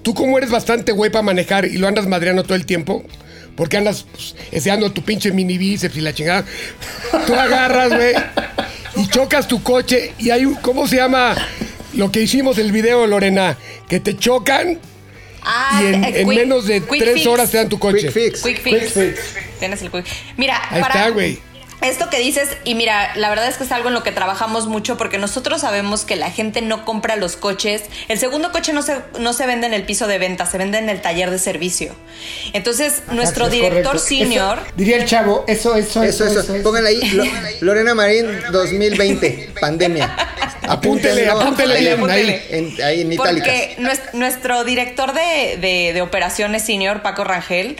[0.03, 3.03] tú como eres bastante güey para manejar y lo andas madreando todo el tiempo,
[3.57, 4.34] porque andas pues,
[4.92, 6.44] tu pinche mini bíceps y la chingada,
[7.26, 8.14] tú agarras, güey,
[8.96, 11.34] y chocas tu coche y hay un, ¿cómo se llama?
[11.95, 13.57] Lo que hicimos el video, Lorena,
[13.88, 14.78] que te chocan
[15.43, 17.26] ah, y en, eh, en quick- menos de tres fix.
[17.26, 18.01] horas te dan tu coche.
[18.09, 18.43] Quick fix.
[18.43, 18.78] Quick fix.
[18.78, 19.34] Quick fix.
[19.59, 20.07] Tienes el quick.
[20.36, 21.38] Mira, Ahí para está, güey.
[21.83, 24.66] Esto que dices, y mira, la verdad es que es algo en lo que trabajamos
[24.68, 27.83] mucho porque nosotros sabemos que la gente no compra los coches.
[28.09, 30.78] El segundo coche no se, no se vende en el piso de venta, se vende
[30.78, 31.95] en el taller de servicio.
[32.53, 33.99] Entonces, nuestro director correcto.
[34.07, 34.59] senior.
[34.64, 36.62] Eso- diría el chavo, eso, eso, Eso, eso.
[36.62, 37.11] Pónganle ahí.
[37.11, 37.24] Lo-
[37.61, 39.51] Lorena Marín 2020.
[39.61, 40.14] Pandemia.
[40.68, 42.43] Apúntele, apúntele ahí, bien, ahí.
[42.51, 43.49] En, ahí en itálicas.
[43.49, 47.76] Porque nues- nuestro director de, de- de operaciones senior, Paco Rangel,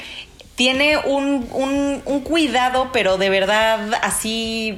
[0.55, 4.77] tiene un, un- un cuidado, pero de verdad así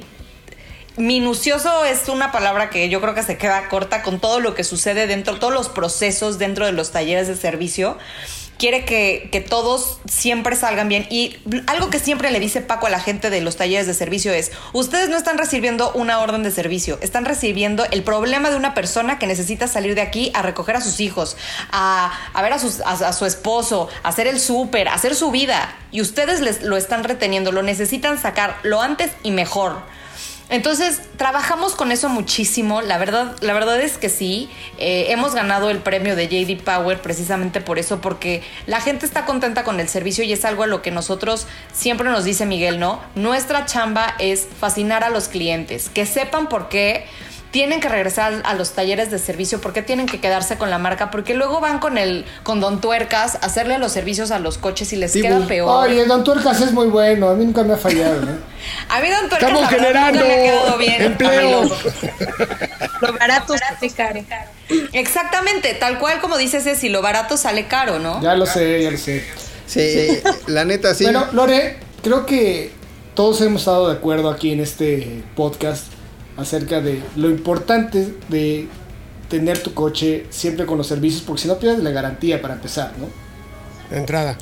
[0.97, 4.63] minucioso es una palabra que yo creo que se queda corta con todo lo que
[4.63, 7.97] sucede dentro, todos los procesos dentro de los talleres de servicio.
[8.57, 11.07] Quiere que, que todos siempre salgan bien.
[11.09, 11.37] Y
[11.67, 14.51] algo que siempre le dice Paco a la gente de los talleres de servicio es,
[14.73, 19.19] ustedes no están recibiendo una orden de servicio, están recibiendo el problema de una persona
[19.19, 21.37] que necesita salir de aquí a recoger a sus hijos,
[21.71, 25.31] a, a ver a, sus- a- su esposo, a hacer el súper, a hacer su
[25.31, 25.75] vida.
[25.91, 29.79] Y ustedes les, lo están reteniendo, lo necesitan sacar lo antes y mejor.
[30.49, 32.81] Entonces, trabajamos con eso muchísimo.
[32.81, 34.49] La verdad, la verdad es que sí.
[34.77, 39.25] Eh, hemos ganado el premio de JD Power precisamente por eso, porque la gente está
[39.25, 42.79] contenta con el servicio y es algo a lo que nosotros siempre nos dice Miguel,
[42.79, 43.01] ¿no?
[43.15, 47.05] Nuestra chamba es fascinar a los clientes, que sepan por qué
[47.55, 50.77] tienen que regresar a los talleres de servicio, por qué tienen que quedarse con la
[50.77, 54.57] marca, porque luego van con el con Don Tuercas a hacerle los servicios a los
[54.57, 55.87] coches y les Sí, queda pues, peor.
[55.87, 58.31] Oye, Don Tuercas es muy bueno, a mí nunca me ha fallado, ¿no?
[58.89, 61.01] a mí Don Tuercas Estamos generando nunca me ha quedado bien.
[61.01, 61.61] empleo.
[63.01, 64.19] Lo barato sale caro.
[64.91, 68.21] Exactamente, tal cual como dices Ceci, lo barato sale caro, ¿no?
[68.21, 69.23] Ya lo sé, ya lo sé.
[69.65, 71.05] Sí, la neta sí.
[71.05, 72.73] Bueno, Lore, creo que
[73.13, 75.94] todos hemos estado de acuerdo aquí en este podcast
[76.37, 78.67] acerca de lo importante de
[79.29, 82.93] tener tu coche siempre con los servicios, porque si no pierdes la garantía para empezar,
[82.99, 83.07] ¿no?
[83.89, 84.37] De entrada.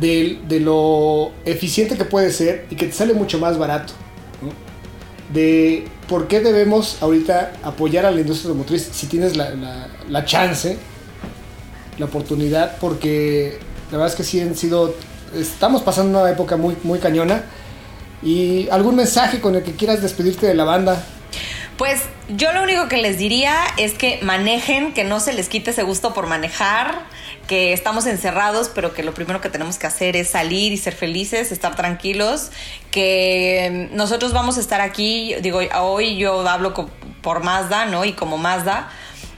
[0.00, 3.92] De, de lo eficiente que puede ser y que te sale mucho más barato,
[4.42, 4.50] ¿no?
[5.34, 10.24] De por qué debemos ahorita apoyar a la industria automotriz si tienes la, la- la
[10.24, 10.78] chance,
[11.98, 13.58] la oportunidad, porque
[13.90, 14.94] la verdad es que sí han sido,
[15.34, 17.44] estamos pasando una época muy, muy cañona.
[18.22, 21.04] ¿Y algún mensaje con el que quieras despedirte de la banda?
[21.76, 25.70] Pues yo lo único que les diría es que manejen, que no se les quite
[25.70, 27.02] ese gusto por manejar,
[27.46, 30.94] que estamos encerrados, pero que lo primero que tenemos que hacer es salir y ser
[30.94, 32.50] felices, estar tranquilos,
[32.90, 36.74] que nosotros vamos a estar aquí, digo, hoy yo hablo
[37.22, 38.04] por Mazda, ¿no?
[38.04, 38.90] Y como Mazda,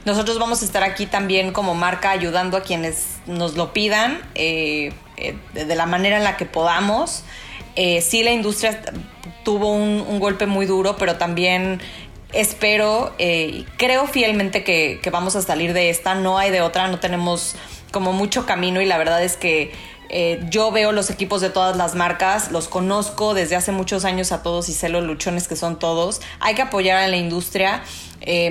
[0.06, 4.94] nosotros vamos a estar aquí también como marca ayudando a quienes nos lo pidan eh,
[5.18, 7.22] eh, de la manera en la que podamos.
[7.82, 8.78] Eh, sí, la industria
[9.42, 11.80] tuvo un, golpe muy duro, pero también
[12.30, 16.14] espero, eh, creo fielmente que, vamos a salir de esta.
[16.14, 17.56] No hay de otra, no tenemos
[17.90, 19.72] como mucho camino y la verdad es que
[20.10, 24.30] eh, yo veo los equipos de todas las marcas, los conozco desde hace muchos años
[24.30, 26.20] a todos y sé los luchones que son todos.
[26.38, 27.82] Hay que apoyar a la industria.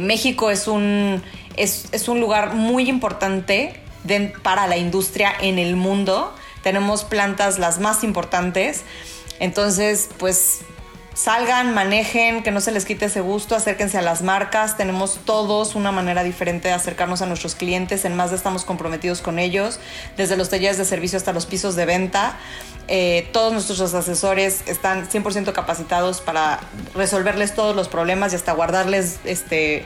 [0.02, 1.22] México es un,
[1.56, 3.80] es, un lugar muy importante
[4.42, 6.34] para la industria en el mundo.
[6.64, 8.84] Tenemos plantas las más importantes.
[9.40, 10.62] Entonces, pues
[11.14, 14.78] salgan, manejen, que no se les quite ese gusto, acérquense a las marcas.
[14.78, 18.06] Tenemos todos una manera diferente de acercarnos a nuestros clientes.
[18.06, 19.80] En más estamos comprometidos con ellos,
[20.16, 22.38] desde los talleres de servicio hasta los pisos de venta.
[22.88, 26.62] Eh, todos nuestros asesores están 100% capacitados para
[26.96, 29.86] resolverles todos los problemas y hasta guardarles este,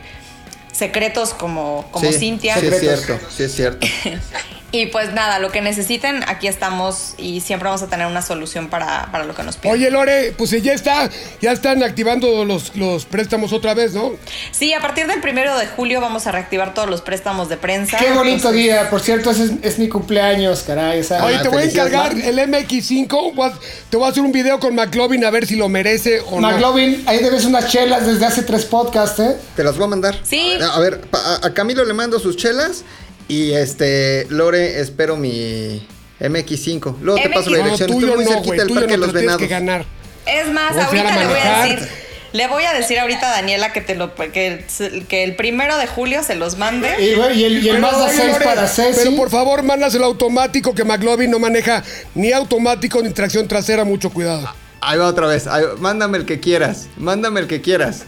[0.71, 2.57] secretos como, como sí, Cintia.
[2.59, 3.87] Sí, es cierto, sí es cierto.
[4.75, 8.69] Y pues nada, lo que necesiten, aquí estamos y siempre vamos a tener una solución
[8.69, 9.71] para, para lo que nos piden.
[9.75, 11.11] Oye, Lore, pues ya está,
[11.41, 14.13] ya están activando los, los préstamos otra vez, ¿no?
[14.51, 17.99] Sí, a partir del primero de julio vamos a reactivar todos los préstamos de prensa.
[17.99, 21.01] Qué bonito Entonces, día, por cierto, ese es, es mi cumpleaños, caray.
[21.01, 23.53] o sea- Oye, te voy a encargar el MX5, voy a-
[23.91, 26.49] te voy a hacer un video con McLovin a ver si lo merece o no.
[26.49, 29.37] McLovin, ahí debes unas chelas desde hace tres podcasts, ¿eh?
[29.55, 30.17] Te las voy a mandar.
[30.23, 30.57] Sí.
[30.59, 32.83] A ver, pa- a, a Camilo le mando sus chelas
[33.27, 35.85] y este, Lore, espero mi
[36.19, 36.97] MX5.
[37.01, 37.89] Luego te paso la dirección.
[37.91, 39.41] Estoy muy no, cerquita del Parque de no los Venados.
[39.41, 39.85] que ganar.
[40.25, 41.89] Es más, Voy a enseñar ahorita a le voy a decir.
[42.33, 45.77] Le voy a decir ahorita a Daniela que te lo que, el- que el primero
[45.77, 46.89] de julio se los mande.
[46.99, 49.01] Y, el, y el Mazda oye, 6 Lore, para Ceci.
[49.03, 51.83] Pero por favor, mándaselo automático, que McLovin no maneja
[52.15, 54.49] ni automático ni tracción trasera, mucho cuidado.
[54.85, 55.47] Ahí va otra vez.
[55.47, 56.87] ahí mándame el que quieras.
[56.97, 58.03] Mándame el que quieras.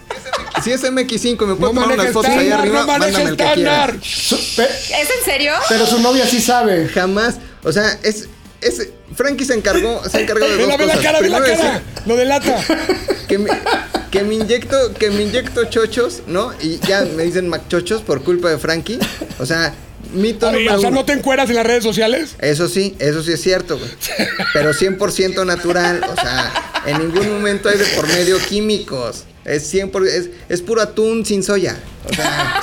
[0.62, 3.36] Si es MX5 me puedo No tomar maneja unas fotos ahí arriba, no mándame el
[3.36, 3.90] que quieras.
[4.02, 5.52] ¿Es en serio?
[5.68, 6.88] pero su novia sí sabe.
[6.88, 7.36] Jamás.
[7.62, 8.28] O sea, es.
[8.60, 11.04] es Frankie se encargó, se encargó de dos la, ve la cosas.
[11.04, 11.82] cara, ve la Primero cara.
[12.06, 12.64] Lo delata.
[13.28, 13.50] que me,
[14.10, 16.52] que me inyecto, que me inyecto chochos, ¿no?
[16.60, 18.98] Y ya me dicen macchochos por culpa de Frankie.
[19.38, 19.72] O sea,
[20.12, 21.00] mito Oye, número o sea, uno.
[21.00, 22.36] ¿no te encueras en las redes sociales?
[22.40, 23.90] Eso sí, eso sí es cierto, güey.
[24.52, 26.00] Pero 100% natural.
[26.10, 26.52] O sea,
[26.86, 29.24] en ningún momento hay de por medio químicos.
[29.44, 31.76] Es 100%, es, es puro atún sin soya.
[32.10, 32.60] O sea,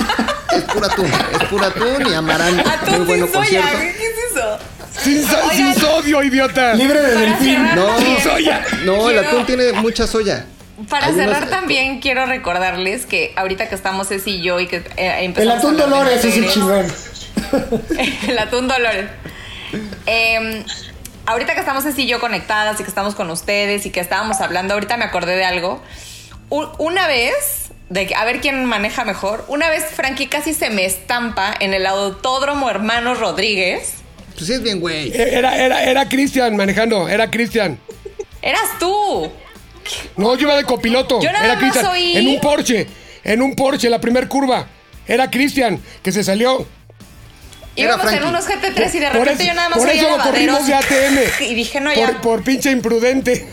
[0.56, 1.10] es puro atún.
[1.40, 2.68] Es puro atún y amaranto.
[2.68, 3.78] Atún Muy bueno, sin por soya, cierto.
[3.78, 4.58] ¿qué es eso?
[5.02, 5.56] Sin, so- Oigan.
[5.56, 6.74] sin sodio, idiota.
[6.74, 7.62] Libre de delfín.
[7.74, 8.64] No, también- soya.
[8.84, 10.46] no, el atún tiene mucha soya.
[10.90, 14.78] Para Algunos- cerrar también quiero recordarles que ahorita que estamos Ceci y yo y que
[14.96, 16.86] eh, El empezamos atún a hablar de Dolores es el chingón.
[18.28, 19.06] el atún Dolores.
[20.06, 20.64] Eh,
[21.26, 24.74] ahorita que estamos así yo conectadas y que estamos con ustedes y que estábamos hablando,
[24.74, 25.82] ahorita me acordé de algo.
[26.78, 31.54] Una vez, de a ver quién maneja mejor, una vez Frankie casi se me estampa
[31.58, 33.94] en el Autódromo Hermanos Rodríguez.
[34.34, 35.12] Pues sí es bien, güey.
[35.14, 37.78] Era, era, era Cristian manejando, era Cristian.
[38.42, 39.30] Eras tú.
[40.16, 41.20] No, yo iba de copiloto.
[41.20, 41.86] Yo nada era Cristian.
[41.86, 42.86] oí- En un Porsche,
[43.24, 44.66] en un Porsche, la primer curva.
[45.06, 46.66] Era Cristian, que se salió.
[47.76, 50.66] Íbamos en unos GT3 y de repente eso- yo nada más por eso lo corrimos
[50.66, 51.18] de ATM.
[51.40, 52.06] Y dije, no, ya.
[52.06, 53.46] Por, por pinche imprudente.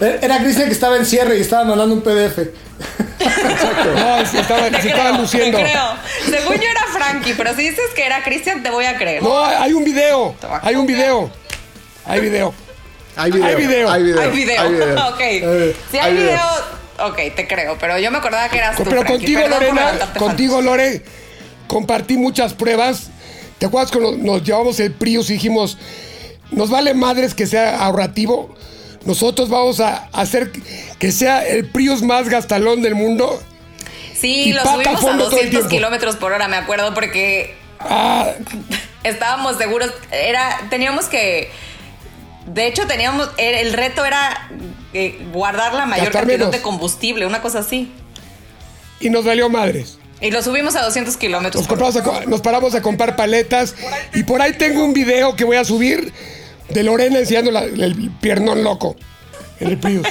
[0.00, 2.38] Era Cristian que estaba en cierre y estaba mandando un PDF.
[3.18, 5.58] No, se estaba, se estaba creo, luciendo.
[5.58, 5.88] te creo.
[6.28, 9.22] Según yo era Frankie, pero si dices que era Cristian, te voy a creer.
[9.22, 10.34] No, hay un video.
[10.62, 11.30] Hay un video.
[12.04, 12.54] Hay video.
[13.16, 13.46] Hay video.
[13.46, 13.90] Hay video.
[13.90, 14.20] Hay video.
[14.20, 14.60] Hay video.
[14.60, 15.08] hay video.
[15.08, 15.20] ok.
[15.20, 16.28] Eh, si hay hay video.
[16.32, 17.76] video, ok, te creo.
[17.78, 18.84] Pero yo me acordaba que eras tú.
[18.84, 21.02] Pero contigo, Lorena, contigo, Lore,
[21.66, 23.10] compartí muchas pruebas.
[23.58, 25.78] ¿Te acuerdas cuando nos llevamos el Prius y dijimos,
[26.50, 28.54] nos vale madres que sea ahorrativo?
[29.04, 30.50] Nosotros vamos a hacer
[30.98, 33.40] que sea el Prius más gastalón del mundo.
[34.18, 35.68] Sí, lo subimos a fondo todo el 200 tiempo.
[35.68, 38.32] kilómetros por hora, me acuerdo, porque Ah,
[39.04, 39.92] estábamos seguros.
[40.10, 41.50] Era, teníamos que.
[42.46, 43.28] De hecho, teníamos.
[43.36, 44.50] El, reto era
[44.94, 46.52] eh, guardar la mayor Gastar cantidad menos.
[46.52, 47.92] de combustible, una cosa así.
[49.00, 49.98] y nos valió madres.
[50.20, 51.78] Y lo subimos a 200 kilómetros Nos, por
[52.42, 53.74] paramos a comprar paletas.
[54.14, 56.12] Y por ahí tengo un video que voy a subir
[56.70, 58.96] de Lorena enseñando la- el piernón loco
[59.60, 60.06] en el Prius.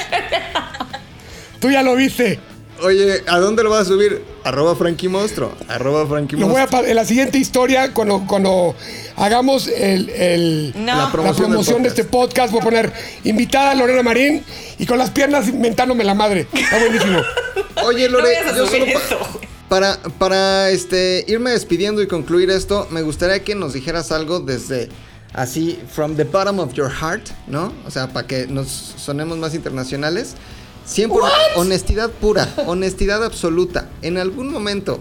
[1.60, 2.40] Tú ya lo viste.
[2.84, 4.22] Oye, ¿a dónde lo vas a subir?
[4.44, 5.54] Arroba Frankie Monstruo.
[5.70, 6.84] Arroba Frankie Lo voy a Monstruo.
[6.86, 8.76] en la siguiente historia, cuando, cuando
[9.16, 10.86] hagamos el, el- No.
[10.86, 12.94] La la promoción de este podcast, voy a poner
[13.24, 14.44] invitada a Lorena Marín
[14.78, 16.48] y con las piernas inventándome la madre.
[16.54, 17.22] Está buenísimo.
[17.86, 18.86] Oye, No Lore, vayas a yo solo.
[19.70, 24.90] Para, para este, irme despidiendo y concluir esto, me gustaría que nos dijeras algo desde
[25.34, 27.74] así, from the bottom of your heart, ¿no?
[27.86, 30.36] O sea, para que nos sonemos más internacionales.
[30.86, 31.20] Siempre
[31.56, 33.90] honestidad pura, honestidad absoluta.
[34.02, 35.00] En algún momento,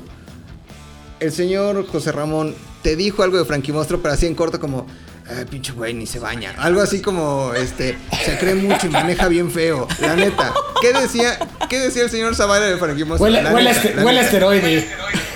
[1.20, 4.86] el señor José Ramón te dijo algo de Frankie Monstruo, pero así en corto como,
[5.28, 6.54] "Ay, pinche güey, ni se baña.
[6.58, 9.88] Algo así como, este, se cree mucho y maneja bien feo.
[10.00, 10.52] La neta.
[10.82, 13.24] ¿Qué decía, qué decía el señor Zavala de Frankie Monstruo?
[13.30, 14.26] Huele, La huele, neta, este- la huele neta.
[14.26, 14.88] esteroide.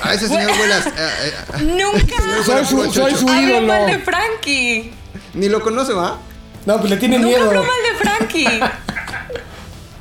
[0.03, 2.17] A ese señor huele a- a- a- Nunca.
[2.45, 3.67] Soy su, soy su ídolo.
[3.67, 4.93] mal de Frankie.
[5.35, 6.19] Ni lo conoce, ¿va?
[6.67, 7.49] No, pues le tiene Nunca miedo.
[7.49, 8.61] habló mal de Frankie.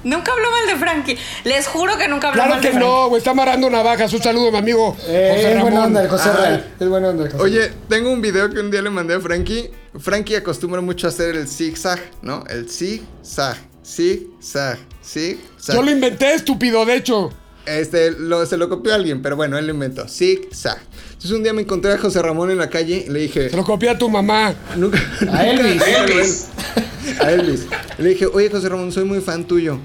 [0.08, 1.18] Nunca habló mal de Frankie.
[1.44, 2.90] Les juro que nunca habló Claro mal que de Frankie.
[2.90, 3.20] no, güey.
[3.20, 4.12] Está amarrando navajas.
[4.14, 6.34] Un saludo, mi amigo Eh, José es buena onda el José.
[6.34, 6.74] Real.
[6.80, 7.44] Es buena onda el José.
[7.44, 9.70] Oye, tengo un video que un día le mandé a Frankie.
[10.00, 12.44] Frankie acostumbra mucho a hacer el zigzag, ¿no?
[12.50, 15.76] El zigzag, zigzag, zigzag.
[15.76, 17.32] Yo lo inventé, estúpido, de hecho.
[17.68, 20.08] Este, lo- se lo copió alguien, pero bueno, él lo inventó.
[20.08, 20.80] Zigzag.
[21.08, 23.50] Entonces un día me encontré a José Ramón en la calle y le dije...
[23.50, 24.54] Se lo copié a tu mamá.
[24.76, 25.00] Nunca,
[25.32, 25.76] A Elvis.
[25.76, 26.48] nunca- Elvis.
[27.20, 27.66] A Elvis.
[27.98, 29.80] Le dije, oye José Ramón, soy muy fan tuyo.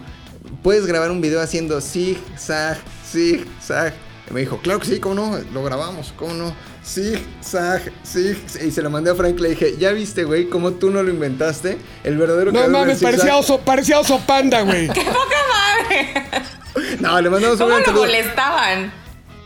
[0.62, 2.76] ¿Puedes grabar un video haciendo zig-zag,
[3.12, 3.92] zig-zag?
[4.30, 5.38] Y me dijo, claro que sí, ¿cómo no?
[5.52, 6.54] Lo grabamos, ¿cómo no?
[6.84, 10.90] Zig-zag, zig Y se lo mandé a Frank, le dije, ¿ya viste, güey, cómo tú
[10.90, 11.78] no lo inventaste?
[12.04, 13.02] El verdadero No mames, zig-zag".
[13.10, 14.88] parecía oso, parecía oso panda, güey.
[14.92, 15.36] ¡Qué poca
[15.88, 16.14] madre!
[17.00, 18.02] No, le mandamos un ¿Cómo gran lo saludo.
[18.04, 18.92] molestaban?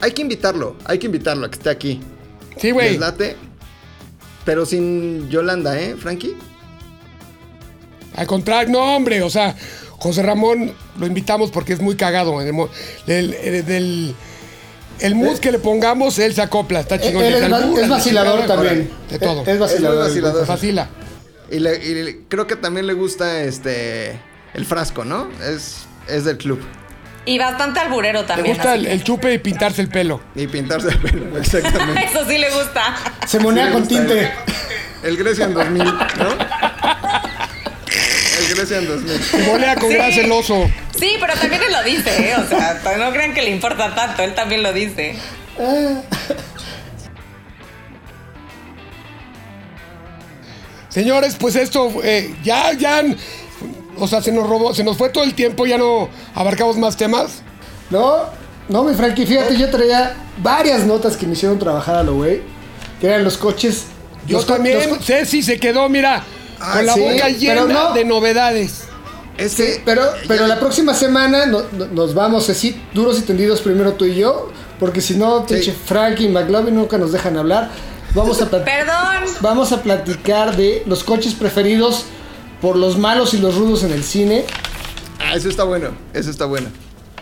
[0.00, 2.00] Hay que invitarlo, hay que invitarlo a que esté aquí.
[2.58, 2.98] Sí, güey.
[4.44, 6.36] Pero sin Yolanda, ¿eh, Frankie?
[8.14, 9.54] Al contrario, no, hombre, o sea,
[9.98, 12.40] José Ramón lo invitamos porque es muy cagado.
[12.40, 12.48] el
[13.06, 14.14] el, el- del-
[15.00, 17.22] el mood que le pongamos, él se acopla, está chingón.
[17.24, 18.90] Él es va- vacilador chingada, también.
[19.10, 19.42] De todo.
[19.46, 19.98] Es vacilador.
[20.04, 20.46] Es vacilador.
[20.46, 20.88] Vacila.
[21.50, 24.18] Y, le- y le- creo que también le gusta este
[24.54, 25.28] el frasco, ¿no?
[25.42, 26.60] Es, es del club.
[27.26, 28.54] Y bastante alburero Le también.
[28.56, 30.22] gusta así el, que- el chupe y pintarse el pelo.
[30.34, 32.04] Y pintarse el pelo, exactamente.
[32.04, 32.96] Eso sí le gusta.
[33.26, 34.32] Se monea Sí le con gusta tinte.
[35.02, 35.92] El Grecian 2000, ¿no?
[38.38, 39.20] El Grecian 2000.
[39.22, 39.94] Se volea con Sí.
[39.96, 40.70] grasa el oso.
[40.98, 42.34] Sí, pero también él lo dice, ¿eh?
[42.38, 45.16] O sea, no crean que le importa tanto, él también lo dice.
[50.88, 53.02] Señores, pues esto eh, ya, ya,
[53.98, 56.96] o sea, se nos robó, se nos fue todo el tiempo, ya no abarcamos más
[56.96, 57.42] temas.
[57.90, 58.24] No,
[58.68, 62.42] no, mi Frankie, fíjate, yo traía varias notas que me hicieron trabajar a lo güey.
[63.00, 63.84] Que eran los coches.
[64.26, 66.22] Yo los co- también, los co- Ceci se quedó, mira,
[66.58, 67.92] Ah, con la sí, boca llena no.
[67.92, 68.84] de novedades.
[69.36, 69.82] Es que.
[69.84, 74.06] Pero, pero la próxima semana no- no- nos vamos así, duros y tendidos, primero tú
[74.06, 74.50] y yo.
[74.80, 77.70] Porque si no, pinche Frankie y McLovin nunca nos dejan hablar.
[78.14, 79.24] Vamos a, Perdón.
[79.40, 82.04] vamos a platicar de los coches preferidos
[82.60, 84.44] por los malos y los rudos en el cine.
[85.20, 85.90] Ah, eso está bueno.
[86.12, 86.68] Eso está bueno.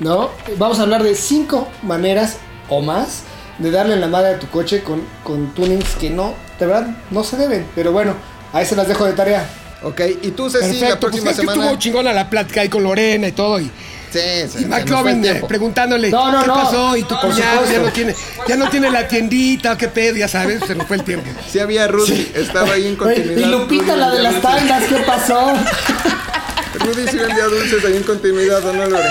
[0.01, 0.31] ¿no?
[0.59, 3.23] Vamos a hablar de cinco maneras o más
[3.59, 6.97] de darle en la madre a tu coche con, con tunings que no, de verdad,
[7.11, 7.67] no se deben.
[7.75, 8.15] Pero bueno,
[8.53, 9.49] ahí se las dejo de tarea.
[9.83, 11.63] Ok, y tú, Ceci, la Perfecto, pues próxima es que semana.
[11.65, 13.61] estuvo chingona la plática ahí con Lorena y todo.
[13.61, 13.71] Y
[14.15, 16.55] Sí, sí, Y McLovin eh, preguntándole No, no, qué no.
[16.55, 18.15] pasó y tu cuñado ya no tiene
[18.47, 21.29] ya no tiene la tiendita, qué pedo, ya sabes, se nos fue el tiempo.
[21.51, 23.49] Sí había Rudy, estaba ahí en continuidad.
[23.49, 25.53] y Lupita, la de las tandas, ¿qué pasó?
[26.75, 29.09] Rudy sí vendía dulces ahí en continuidad, ¿o no, Lore?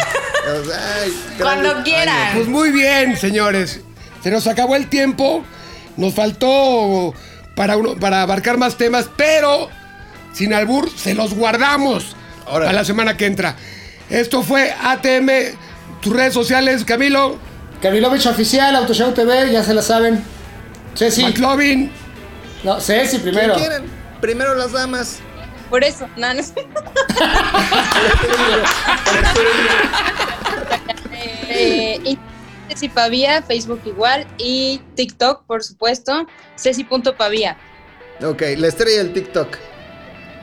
[1.03, 2.35] Ay, Cuando quieran.
[2.35, 3.81] Pues muy bien, señores.
[4.23, 5.43] Se nos acabó el tiempo.
[5.97, 7.13] Nos faltó
[7.55, 9.69] para, uno, para abarcar más temas, pero
[10.33, 12.69] sin albur se los guardamos Órale.
[12.71, 13.55] a la semana que entra.
[14.13, 15.57] Esto fue ATM,
[15.99, 17.39] tus redes sociales, Camilo,
[17.81, 20.23] Camilovich Oficial, Autoshow TV, ya se la saben.
[20.93, 21.23] Ceci.
[21.23, 21.91] McLovin.
[22.63, 23.55] No, Ceci ¿Quién primero.
[23.55, 23.85] quieren?
[24.21, 25.17] Primero las damas.
[25.67, 26.41] Por eso, no, no
[31.49, 32.17] Eh, y
[32.69, 37.57] Ceci Pavía, Facebook igual y TikTok, por supuesto, Ceci.pavía.
[38.23, 39.57] Ok, la estrella del TikTok.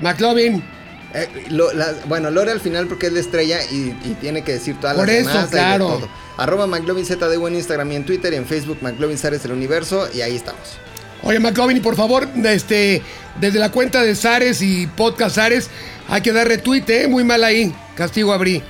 [0.01, 0.80] McLovin.
[1.15, 4.53] Eh, lo- la- bueno, Lore al final porque es la estrella y, y tiene que
[4.53, 5.45] decir todas Por las eso, demás.
[5.45, 5.87] hay de claro.
[5.89, 6.09] todo.
[6.37, 10.21] Arroba McLovinZDU en Instagram y en Twitter y en Facebook McLovin Zares del Universo y
[10.23, 10.79] ahí estamos.
[11.23, 13.03] Oye, McLovin, y por favor, este,
[13.41, 15.69] desde la cuenta de Zares y Podcast Zares,
[16.09, 17.09] hay que dar retweet, ¿eh?
[17.09, 17.75] Muy mal ahí.
[17.95, 18.63] Castigo abrí.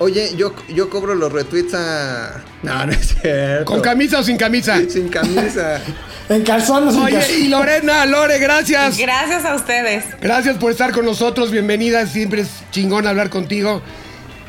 [0.00, 2.42] Oye, yo, yo cobro los retweets a...
[2.62, 3.64] No, no es cierto.
[3.64, 4.78] ¿Con camisa o sin camisa?
[4.88, 5.80] Sin camisa.
[6.28, 6.94] En calzones.
[6.94, 8.98] Oye, y Lorena, Lore, gracias.
[8.98, 10.04] Gracias a ustedes.
[10.20, 11.50] Gracias por estar con nosotros.
[11.50, 12.04] Bienvenida.
[12.06, 13.80] Siempre es chingón hablar contigo.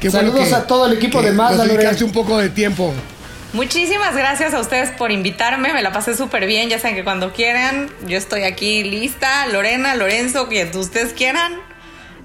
[0.01, 2.05] Qué bueno Saludos que- a todo el equipo de Mazda, Nos dedicaste Lore.
[2.07, 2.93] un poco de tiempo.
[3.53, 7.31] Muchísimas gracias a ustedes por invitarme, me la pasé súper bien, ya saben que cuando
[7.31, 11.53] quieran, yo estoy aquí lista, Lorena, Lorenzo, quien ustedes quieran,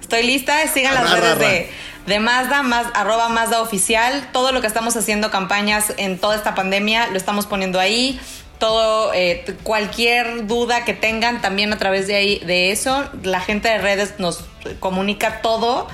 [0.01, 1.39] estoy lista, sigan las redes arra.
[1.49, 1.71] de,
[2.07, 6.55] de Mazda, más, arroba Mazda oficial, todo lo que estamos haciendo campañas en toda esta
[6.55, 8.21] pandemia lo estamos poniendo ahí,
[8.59, 13.69] todo, eh, cualquier duda que tengan también a través de ahí, de eso, la gente
[13.69, 14.45] de redes nos
[14.81, 15.89] comunica todo.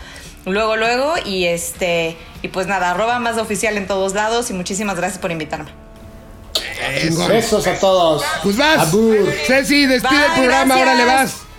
[0.46, 4.96] Luego, luego, y este, y pues nada, arroba más oficial en todos lados y muchísimas
[4.96, 5.70] gracias por invitarme.
[7.28, 8.24] Besos a todos.
[8.42, 8.88] Pues vas.
[8.88, 9.30] Abur.
[9.46, 10.76] Ceci, despide Bye, el programa.
[10.76, 10.98] gracias.
[10.98, 11.49] Órale, vas.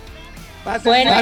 [0.84, 1.12] Bueno,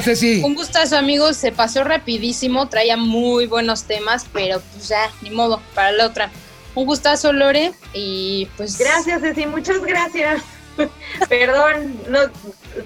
[0.44, 5.62] un gustazo amigos, se pasó rapidísimo, traía muy buenos temas, pero pues ya, ni modo,
[5.74, 6.30] para la otra.
[6.74, 10.42] Un gustazo Lore y pues Gracias, Ceci, muchas gracias.
[11.28, 12.20] Perdón, no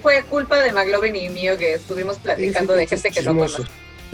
[0.03, 3.65] fue culpa de McLovin y mío que estuvimos platicando de gente que no conozco.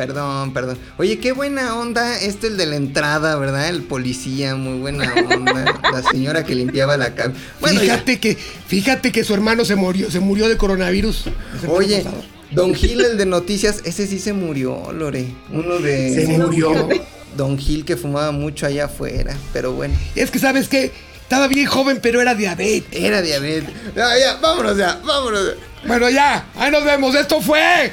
[0.07, 0.78] Perdón, perdón.
[0.96, 2.18] Oye, qué buena onda.
[2.20, 3.68] Este el de la entrada, ¿verdad?
[3.68, 5.78] El policía, muy buena onda.
[5.92, 7.38] La señora que limpiaba la cabina.
[7.61, 11.24] Bueno, ya- fíjate que, fíjate que su hermano se murió, se murió de coronavirus.
[11.68, 12.03] Oye.
[12.51, 15.26] Don Gil, el de noticias, ese sí se murió, Lore.
[15.53, 16.14] Uno de.
[16.14, 16.88] Se murió.
[17.36, 19.36] Don Gil que fumaba mucho allá afuera.
[19.53, 20.90] Pero bueno, Es que sabes que
[21.20, 22.88] estaba bien joven, pero era diabetes.
[23.05, 23.68] era diabetes.
[23.94, 25.42] Ya, ya, vámonos ya, vámonos.
[25.44, 25.86] ya.
[25.86, 27.14] Bueno, ya, ahí nos vemos.
[27.14, 27.92] Esto fue